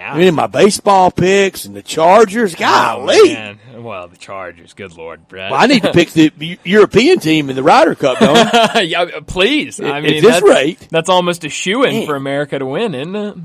[0.00, 0.14] Yeah.
[0.14, 2.54] I mean, my baseball picks and the Chargers.
[2.54, 3.16] Golly.
[3.18, 3.58] Oh, man.
[3.82, 4.72] Well, the Chargers.
[4.72, 5.50] Good Lord, Brett.
[5.50, 8.80] Well, I need to pick the European team in the Ryder Cup, don't I?
[8.80, 9.78] yeah, please.
[9.78, 10.88] I At this that's, rate.
[10.90, 13.36] that's almost a shoe in for America to win, isn't it?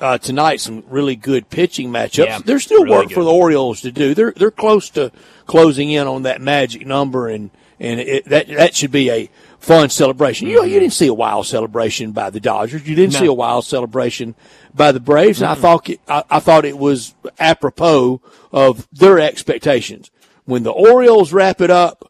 [0.00, 2.26] uh, tonight some really good pitching matchups.
[2.26, 4.12] Yeah, There's still really work for the Orioles to do.
[4.14, 5.12] They're they're close to
[5.46, 9.30] closing in on that magic number, and and it, that that should be a
[9.60, 10.48] fun celebration.
[10.48, 10.80] You know, you mm-hmm.
[10.80, 12.88] didn't see a wild celebration by the Dodgers.
[12.88, 13.20] You didn't No.
[13.20, 14.34] see a wild celebration
[14.74, 15.40] by the Braves.
[15.42, 20.10] And I thought it, I, I thought it was apropos of their expectations.
[20.46, 22.09] When the Orioles wrap it up.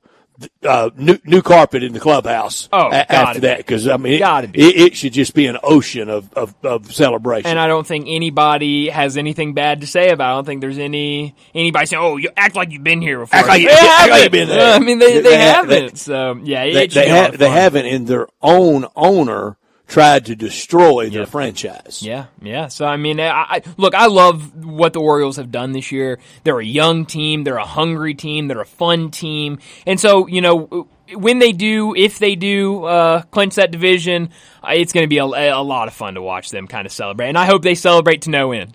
[0.62, 3.46] Uh, new, new carpet in the clubhouse Oh, a- after be.
[3.46, 4.60] that because I mean it, be.
[4.62, 7.50] it, it should just be an ocean of, of, of celebration.
[7.50, 10.28] And I don't think anybody has anything bad to say about.
[10.28, 10.32] it.
[10.32, 13.38] I don't think there's any anybody saying, "Oh, you act like you've been here before."
[13.38, 14.22] Act like you- They act like haven't.
[14.22, 14.74] you've been there.
[14.74, 15.90] I mean, they they, They haven't.
[15.90, 19.56] they- so yeah, it they, they, be ha- they haven't, and their own owner
[19.90, 21.28] tried to destroy their Yep.
[21.28, 22.00] franchise.
[22.02, 22.68] Yeah, yeah.
[22.68, 23.94] So I mean, I, I look.
[23.94, 26.18] I love what the Orioles have done this year.
[26.44, 27.44] They're a young team.
[27.44, 28.48] They're a hungry team.
[28.48, 29.58] They're a fun team.
[29.86, 34.30] And so you know, when they do, if they do uh, clinch that division,
[34.62, 36.92] uh, it's going to be a, a lot of fun to watch them kind of
[36.92, 37.28] celebrate.
[37.28, 38.74] And I hope they celebrate to no end.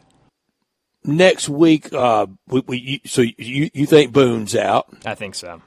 [1.08, 5.62] Next week, uh, we, we, so you, you think Boone's out, I think so.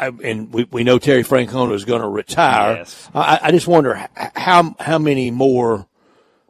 [0.00, 2.76] I, and we, we know Terry Francona is going to retire.
[2.76, 3.08] Yes.
[3.14, 5.86] I, I just wonder how how many more,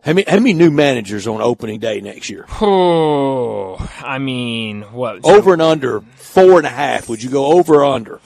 [0.04, 2.46] how many how many new managers on opening day next year?
[2.62, 5.24] Oh, I mean, what?
[5.24, 7.08] Over and under four and a half.
[7.08, 8.20] Would you go over or under?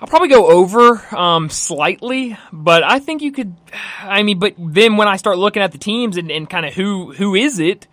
[0.00, 3.54] I'll probably go over um, slightly, but I think you could.
[4.00, 6.74] I mean, but then when I start looking at the teams and, and kind of
[6.74, 7.86] who who is it,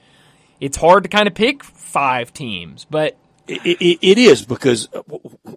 [0.60, 2.86] it's hard to kind of pick five teams.
[2.90, 3.18] But
[3.48, 5.02] It, it, it is because uh,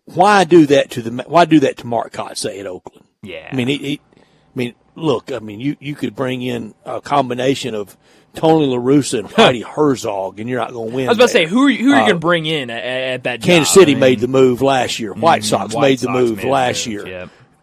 [0.05, 3.07] why do that to the why do that to Mark Kotsay at Oakland?
[3.23, 4.21] yeah, I mean, it, it, I
[4.55, 7.97] mean, look, I mean, you, you could bring in a combination of
[8.35, 11.07] Tony La Russa and Whitey Herzog, and you're not going to win.
[11.07, 12.47] I was about to say who are you, who are you Uh, going to bring
[12.47, 13.43] in at, at that?
[13.43, 13.81] Kansas job?
[13.81, 15.15] City I mean, made the move last year.
[15.15, 17.07] White Sox White made the Sox move made last move, year.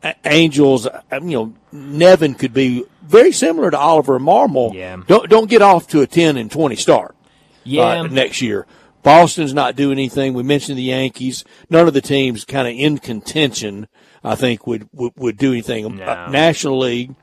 [0.03, 0.17] yep.
[0.25, 4.73] Angels, uh, you know, Nevin could be very similar to Oliver Marmol.
[4.73, 4.97] Yeah.
[5.07, 7.15] Don't don't get off to a ten and twenty start.
[7.63, 8.67] Yeah, uh, next year.
[9.05, 10.33] Boston's not doing anything.
[10.33, 11.45] We mentioned the Yankees.
[11.69, 13.87] None of the teams kind of in contention,
[14.23, 15.97] I think, would, would, would do anything.
[15.97, 16.03] No.
[16.03, 17.13] Uh, National League,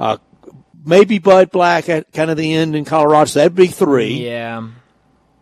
[0.00, 0.16] uh,
[0.86, 3.26] maybe Bud Black at kind of the end in Colorado.
[3.26, 4.24] So that'd be three.
[4.26, 4.68] yeah,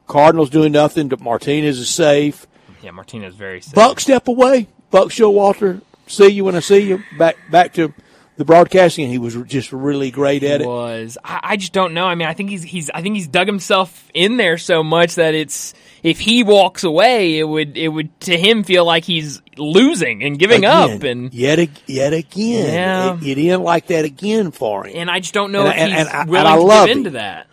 [0.09, 1.07] Cardinals doing nothing.
[1.07, 2.49] but Martinez is safe.
[2.83, 2.91] yeah.
[2.91, 3.73] Martinez very safe.
[3.73, 4.67] Buck step away.
[4.91, 7.05] Buck Showalter, see you when I see you.
[7.17, 7.95] Back back to
[8.37, 9.05] the broadcasting.
[9.05, 10.67] And he was just really great at it.
[10.67, 11.17] was.
[11.25, 12.05] I, I just don't know.
[12.07, 15.15] I mean, I think he's he's I think he's dug himself in there so much
[15.17, 19.41] that it's if he walks away, it would it would to him feel like he's
[19.57, 23.17] losing and giving up, and yet ag- yet again, Yeah.
[23.17, 24.93] it, it didn't like that again for him.
[24.97, 26.63] and I just don't know And if I- he's and I- and willing I to
[26.63, 27.47] love give into that.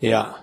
[0.00, 0.34] yeah.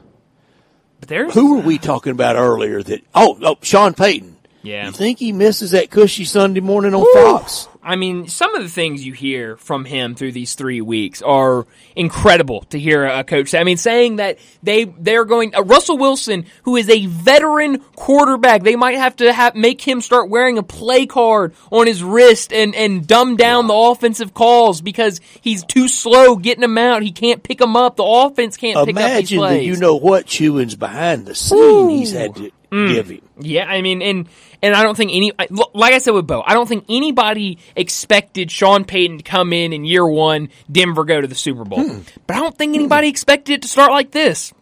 [1.00, 2.82] But there's Who were we uh, talking about earlier?
[2.84, 4.38] That oh, oh Sean Payton.
[4.64, 4.86] Yeah.
[4.88, 7.14] You think he misses that cushy Sunday morning on Woo!
[7.14, 7.68] Fox?
[7.84, 11.66] I mean, some of the things you hear from him through these three weeks are
[11.96, 13.60] incredible to hear a coach say.
[13.60, 18.62] I mean, saying that they they're going uh, Russell Wilson, who is a veteran quarterback,
[18.62, 22.54] they might have to have, make him start wearing a play card on his wrist
[22.54, 27.02] and and dumb down the offensive calls because he's too slow getting them out.
[27.02, 27.96] He can't pick them up.
[27.96, 31.58] The offense can't pick up these Imagine that you know what chewing's behind the scene
[31.58, 31.88] Ooh.
[31.88, 33.04] he's had to Mm.
[33.04, 33.22] him.
[33.40, 34.30] Yeah, I mean, and
[34.62, 35.34] and I don't think any,
[35.74, 39.74] like I said with Bo, I don't think anybody expected Sean Payton to come in
[39.74, 41.84] in year one, Denver go to the Super Bowl.
[41.84, 42.00] Hmm.
[42.28, 44.54] But I don't think anybody expected it to start like this.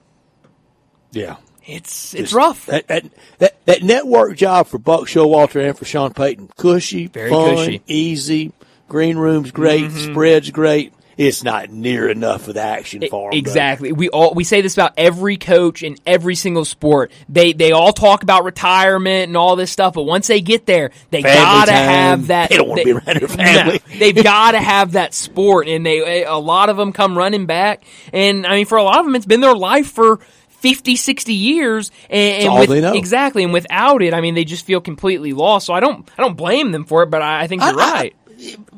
[1.11, 1.37] Yeah.
[1.65, 2.65] It's it's rough.
[2.65, 3.05] That, that
[3.37, 7.73] that that network job for Buck Showalter and for Sean Payton, cushy, Very fun, cushy.
[7.77, 7.83] Mm-hmm.
[7.87, 8.53] easy.
[8.87, 10.93] Green room's great, spreads great.
[11.19, 13.37] It's not near enough of the action for him.
[13.37, 13.91] Exactly.
[13.91, 17.11] We all we say this about every coach in every single sport.
[17.27, 20.91] They they all talk about retirement and all this stuff, but once they get there,
[21.11, 21.85] they Family gotta time.
[21.89, 22.49] have that.
[22.49, 23.81] They don't wanna be around their family.
[23.91, 27.45] No, they've gotta have that sport, and they eh, a lot of them come running
[27.47, 27.83] back.
[28.13, 30.19] And I mean, for a lot of them, it's been their life for.
[30.61, 34.81] 50, 60 years, and, and with, exactly, and without it, I mean, they just feel
[34.81, 35.67] completely lost.
[35.67, 37.91] So I don't, I don't blame them for it, but I, I think you're I-
[37.93, 38.15] right.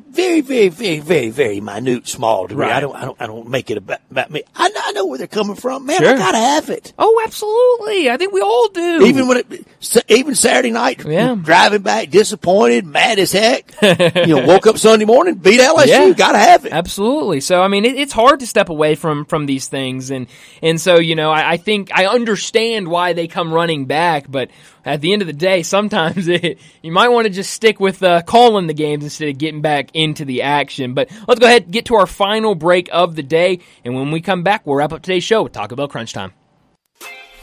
[0.10, 2.66] Very, very, very, very, very minute, small degree.
[2.66, 2.74] Right.
[2.74, 4.44] I don't, I don't, I don't make it about, about me.
[4.56, 6.00] I, know- I know where they're coming from, man.
[6.00, 6.10] Sure.
[6.14, 6.94] I gotta have it.
[6.98, 8.10] oh, absolutely.
[8.10, 9.06] I think we all do.
[9.06, 9.66] Even when it,
[10.08, 11.36] even Saturday night, Yeah.
[11.36, 13.66] driving back, disappointed, mad as heck.
[13.82, 15.88] you know, woke up Sunday morning, beat LSU.
[15.88, 16.10] Yeah.
[16.12, 16.72] Gotta have it.
[16.72, 17.42] Absolutely.
[17.42, 20.28] So I mean, it, it's hard to step away from from these things, and
[20.62, 24.50] and so you know, I, I think I understand why they come running back, but
[24.86, 28.04] at the end of the day, sometimes it, you might want to just stick with
[28.04, 30.94] uh, calling the games instead of getting back into the action.
[30.94, 33.60] But let's go ahead get to our final break of the day.
[33.84, 36.34] And when we come back, we'll wrap up today's show with Taco Bell Crunch Time.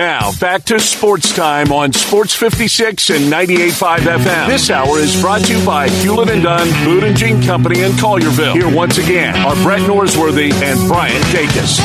[0.00, 4.46] Now, back to sports time on Sports 56 and 98.5 FM.
[4.46, 7.92] This hour is brought to you by Hewlett and Dunn, Boot and Jean Company in
[7.92, 8.54] Collierville.
[8.54, 11.76] Here once again are Brett Norsworthy and Bryant Dacus.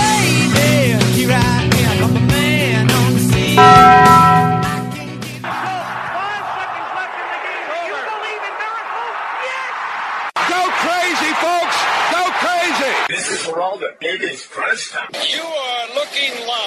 [10.47, 11.77] Go crazy, folks!
[12.13, 12.93] Go crazy!
[13.09, 15.09] This is for all the biggest crunch time.
[15.11, 16.64] You are looking live.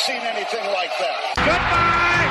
[0.00, 1.32] Seen anything like that?
[1.36, 2.30] Goodbye!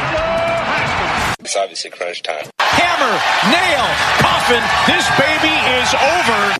[0.00, 0.24] Hello,
[0.72, 1.36] Haskins.
[1.40, 2.46] It's obviously crunch time.
[2.58, 3.14] Hammer,
[3.52, 3.84] nail,
[4.24, 4.64] coffin.
[4.88, 6.56] This baby is over.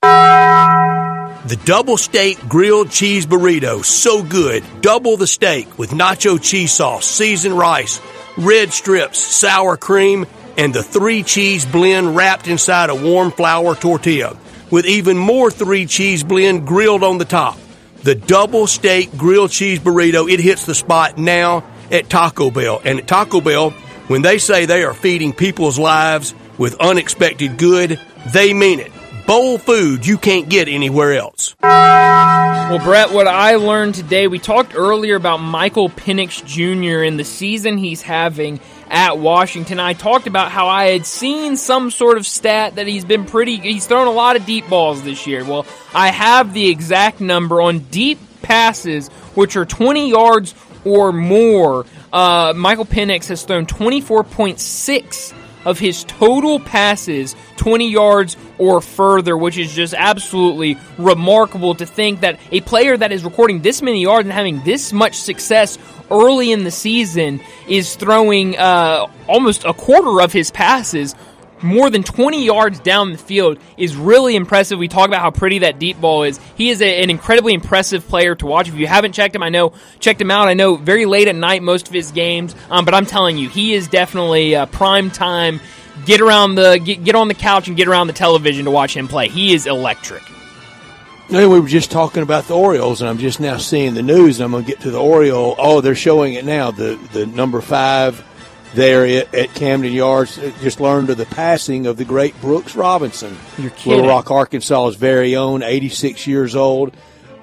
[1.49, 4.63] The double steak grilled cheese burrito, so good.
[4.83, 8.01] Double the steak with nacho cheese sauce, seasoned rice,
[8.37, 10.27] red strips, sour cream,
[10.59, 14.37] and the three cheese blend wrapped inside a warm flour tortilla
[14.71, 17.59] with even more three cheese blend grilled on the top.
[18.05, 22.79] The double steak grilled cheese burrito, it hits the spot now at Taco Bell.
[22.85, 23.71] And at Taco Bell,
[24.09, 27.99] when they say they are feeding people's lives with unexpected good,
[28.31, 28.93] they mean it.
[29.27, 31.57] Bowl food you can't get anywhere else.
[31.63, 37.05] Well, Brett, what I learned today, we talked earlier about Michael Penix Jr.
[37.05, 38.61] and the season he's having
[38.95, 39.81] at Washington.
[39.81, 43.57] I talked about how I had seen some sort of stat that he's been pretty,
[43.57, 45.45] he's thrown a lot of deep balls this year.
[45.45, 51.87] Well, I have the exact number on deep passes, which are 20 yards or more.
[52.13, 55.35] Uh, Michael Penix has thrown 24.6
[55.65, 62.21] of his total passes 20 yards or further, which is just absolutely remarkable to think
[62.21, 65.79] that a player that is recording this many yards and having this much success
[66.11, 71.15] early in the season is throwing uh, almost a quarter of his passes
[71.65, 74.79] more than 20 yards down the field is really impressive.
[74.79, 76.39] We talk about how pretty that deep ball is.
[76.57, 78.69] He is a, an incredibly impressive player to watch.
[78.69, 80.49] If you haven't checked him, I know checked him out.
[80.49, 83.49] I know very late at night most of his games, um, but I'm telling you,
[83.49, 85.61] he is definitely prime time.
[86.05, 88.95] Get around the get, get on the couch and get around the television to watch
[88.95, 89.29] him play.
[89.29, 90.23] He is electric.
[91.31, 94.39] We were just talking about the Orioles, and I'm just now seeing the news.
[94.39, 95.55] And I'm going to get to the Oriole.
[95.59, 96.71] Oh, they're showing it now.
[96.71, 98.23] The the number five
[98.75, 103.37] there at, Camden Yards just learned of the passing of the great Brooks Robinson.
[103.87, 106.95] Little Rock, Arkansas's very own, 86 years old.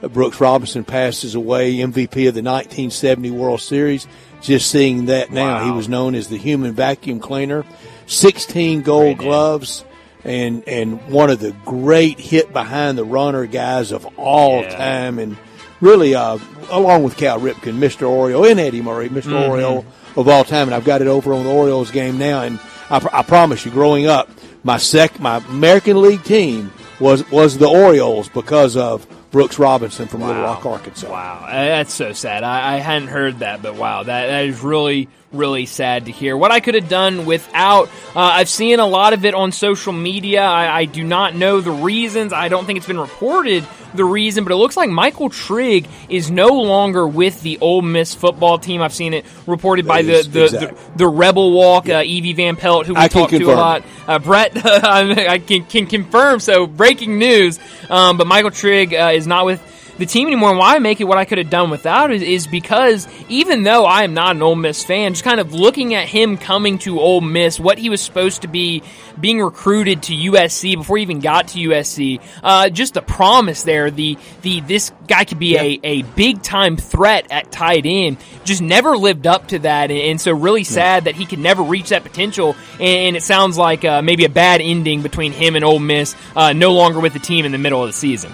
[0.04, 4.08] Uh, Brooks Robinson passes away, MVP of the 1970 World Series.
[4.42, 5.66] Just seeing that now, Wow.
[5.66, 7.64] he was known as the human vacuum cleaner.
[8.08, 9.86] 16 gold Great gloves.
[10.24, 14.78] And, and one of the great hit behind the runner guys of all Yeah.
[14.78, 15.20] time.
[15.20, 15.36] And
[15.80, 16.38] really, uh,
[16.70, 18.08] along with Cal Ripken, Mr.
[18.08, 19.50] Oriole, and Eddie Murray, mister Mm-hmm.
[19.50, 20.68] Oriole of all time.
[20.68, 22.42] And I've got it over on the Orioles game now.
[22.44, 22.60] And
[22.90, 24.30] I, pr- I promise you, growing up,
[24.64, 30.22] my sec, my American League team was, was the Orioles because of Brooks Robinson from
[30.22, 31.10] Little Rock, Arkansas.
[31.10, 32.44] Wow, that's so sad.
[32.44, 36.36] I, I hadn't heard that, but wow, that, that is really, really sad to hear.
[36.36, 39.94] What I could have done without, uh, I've seen a lot of it on social
[39.94, 40.42] media.
[40.42, 42.34] I, I do not know the reasons.
[42.34, 46.32] I don't think it's been reported the reason, but it looks like Michael Trigg is
[46.32, 48.82] no longer with the Ole Miss football team.
[48.82, 52.86] I've seen it reported by the the, the, the Rebel Walk, uh, Evie Van Pelt,
[52.86, 53.84] who we I talked to a lot.
[54.08, 56.40] Uh, Brett, I can, can confirm.
[56.40, 57.60] So breaking news.
[57.90, 59.62] Um, but Michael Trigg uh, is not with
[60.02, 60.50] the team anymore.
[60.50, 63.62] And why I make it what I could have done without is, is because even
[63.62, 66.80] though I am not an Ole Miss fan, just kind of looking at him coming
[66.80, 68.82] to Ole Miss, what he was supposed to be
[69.20, 73.92] being recruited to USC before he even got to USC, uh, just the promise there,
[73.92, 78.64] the the this guy could be a, a big time threat at tight end, just
[78.64, 81.90] never lived up to that, and, and so really sad that he could never reach
[81.90, 82.56] that potential.
[82.80, 86.54] And, it sounds like uh, maybe a bad ending between him and Ole Miss, uh,
[86.54, 88.34] no longer with the team in the middle of the season.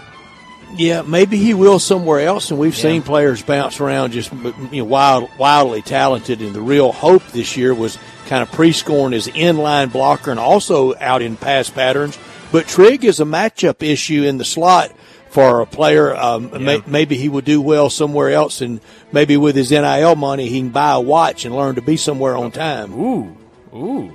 [0.75, 2.51] Yeah, maybe he will somewhere else.
[2.51, 6.41] And we've seen players bounce around just you know wild, wildly talented.
[6.41, 7.97] And the real hope this year was
[8.27, 12.17] kind of pre-scoring his inline blocker and also out in pass patterns.
[12.51, 14.91] But Trigg is a matchup issue in the slot
[15.29, 16.15] for a player.
[16.15, 18.79] Um, may, maybe he would do well somewhere else, and
[19.11, 22.37] maybe with his NIL money, he can buy a watch and learn to be somewhere
[22.37, 22.93] on time.
[22.93, 23.35] Ooh,
[23.73, 24.11] ooh.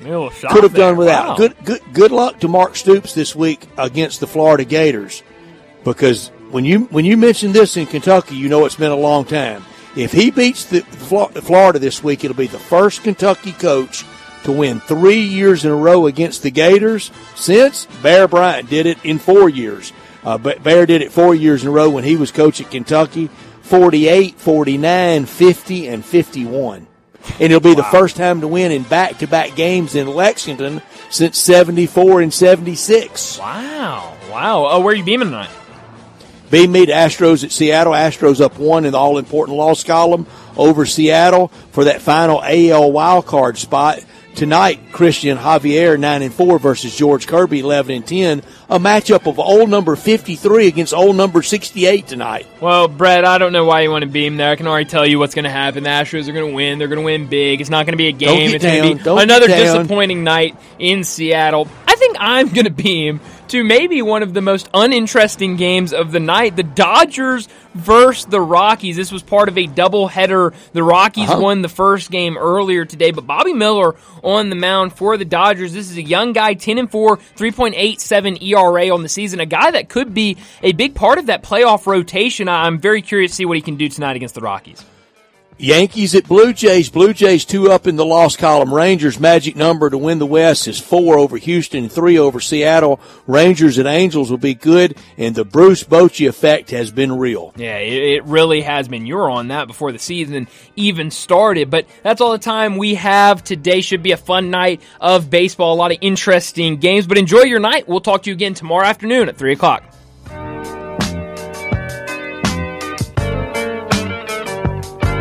[0.00, 0.88] A little shock Could have there.
[0.88, 1.28] done without.
[1.30, 1.36] Wow.
[1.36, 5.22] Good, good, good luck to Mark Stoops this week against the Florida Gators,
[5.84, 9.24] because when you when you mention this in Kentucky, you know it's been a long
[9.24, 9.64] time.
[9.96, 14.04] If he beats the Florida this week, it'll be the first Kentucky coach
[14.44, 19.04] to win three years in a row against the Gators since Bear Bryant did it
[19.04, 19.92] in four years.
[20.22, 23.28] Uh, Bear did it four years in a row when he was coach at Kentucky
[23.62, 26.86] 48, 49, 50, and 51.
[27.38, 27.76] And it'll be wow.
[27.76, 32.34] the first time to win in back to back games in Lexington since 74 and
[32.34, 33.38] 76.
[33.38, 34.16] Wow.
[34.30, 34.66] Wow.
[34.70, 35.50] Oh, where are you beaming tonight?
[36.50, 37.92] Beam me to Astros at Seattle.
[37.92, 40.26] Astros up one in the all important loss column
[40.56, 44.04] over Seattle for that final AL wild card spot.
[44.34, 48.42] Tonight, Christian Javier, 9 and 4 versus George Kirby, 11 and 10.
[48.70, 52.46] A matchup of old number 53 against old number 68 tonight.
[52.60, 54.50] Well, Brett, I don't know why you want to beam there.
[54.50, 55.82] I can already tell you what's going to happen.
[55.82, 56.78] The Astros are going to win.
[56.78, 57.60] They're going to win big.
[57.60, 58.54] It's not going to be a game.
[58.54, 61.68] It's going to be another disappointing night in Seattle.
[61.86, 63.20] I think I'm going to beam
[63.50, 66.54] to maybe one of the most uninteresting games of the night.
[66.54, 68.96] The Dodgers versus the Rockies.
[68.96, 70.54] This was part of a doubleheader.
[70.72, 71.40] The Rockies uh-huh.
[71.40, 75.72] won the first game earlier today, but Bobby Miller on the mound for the Dodgers.
[75.72, 79.40] This is a young guy, 10 and 4, 3.87 ERA on the season.
[79.40, 82.48] A guy that could be a big part of that playoff rotation.
[82.48, 84.84] I'm very curious to see what he can do tonight against the Rockies.
[85.60, 86.88] Yankees at Blue Jays.
[86.88, 88.72] Blue Jays two up in the loss column.
[88.72, 92.98] Rangers magic number to win the West is four over Houston, three over Seattle.
[93.26, 97.52] Rangers and Angels will be good, and the Bruce Bochy effect has been real.
[97.56, 99.04] Yeah, it, really has been.
[99.06, 102.94] You were on that before the season even started, but that's all the time we
[102.94, 103.82] have today.
[103.82, 105.74] Should be a fun night of baseball.
[105.74, 107.86] A lot of interesting games, but enjoy your night.
[107.86, 109.84] We'll talk to you again tomorrow afternoon at three o'clock.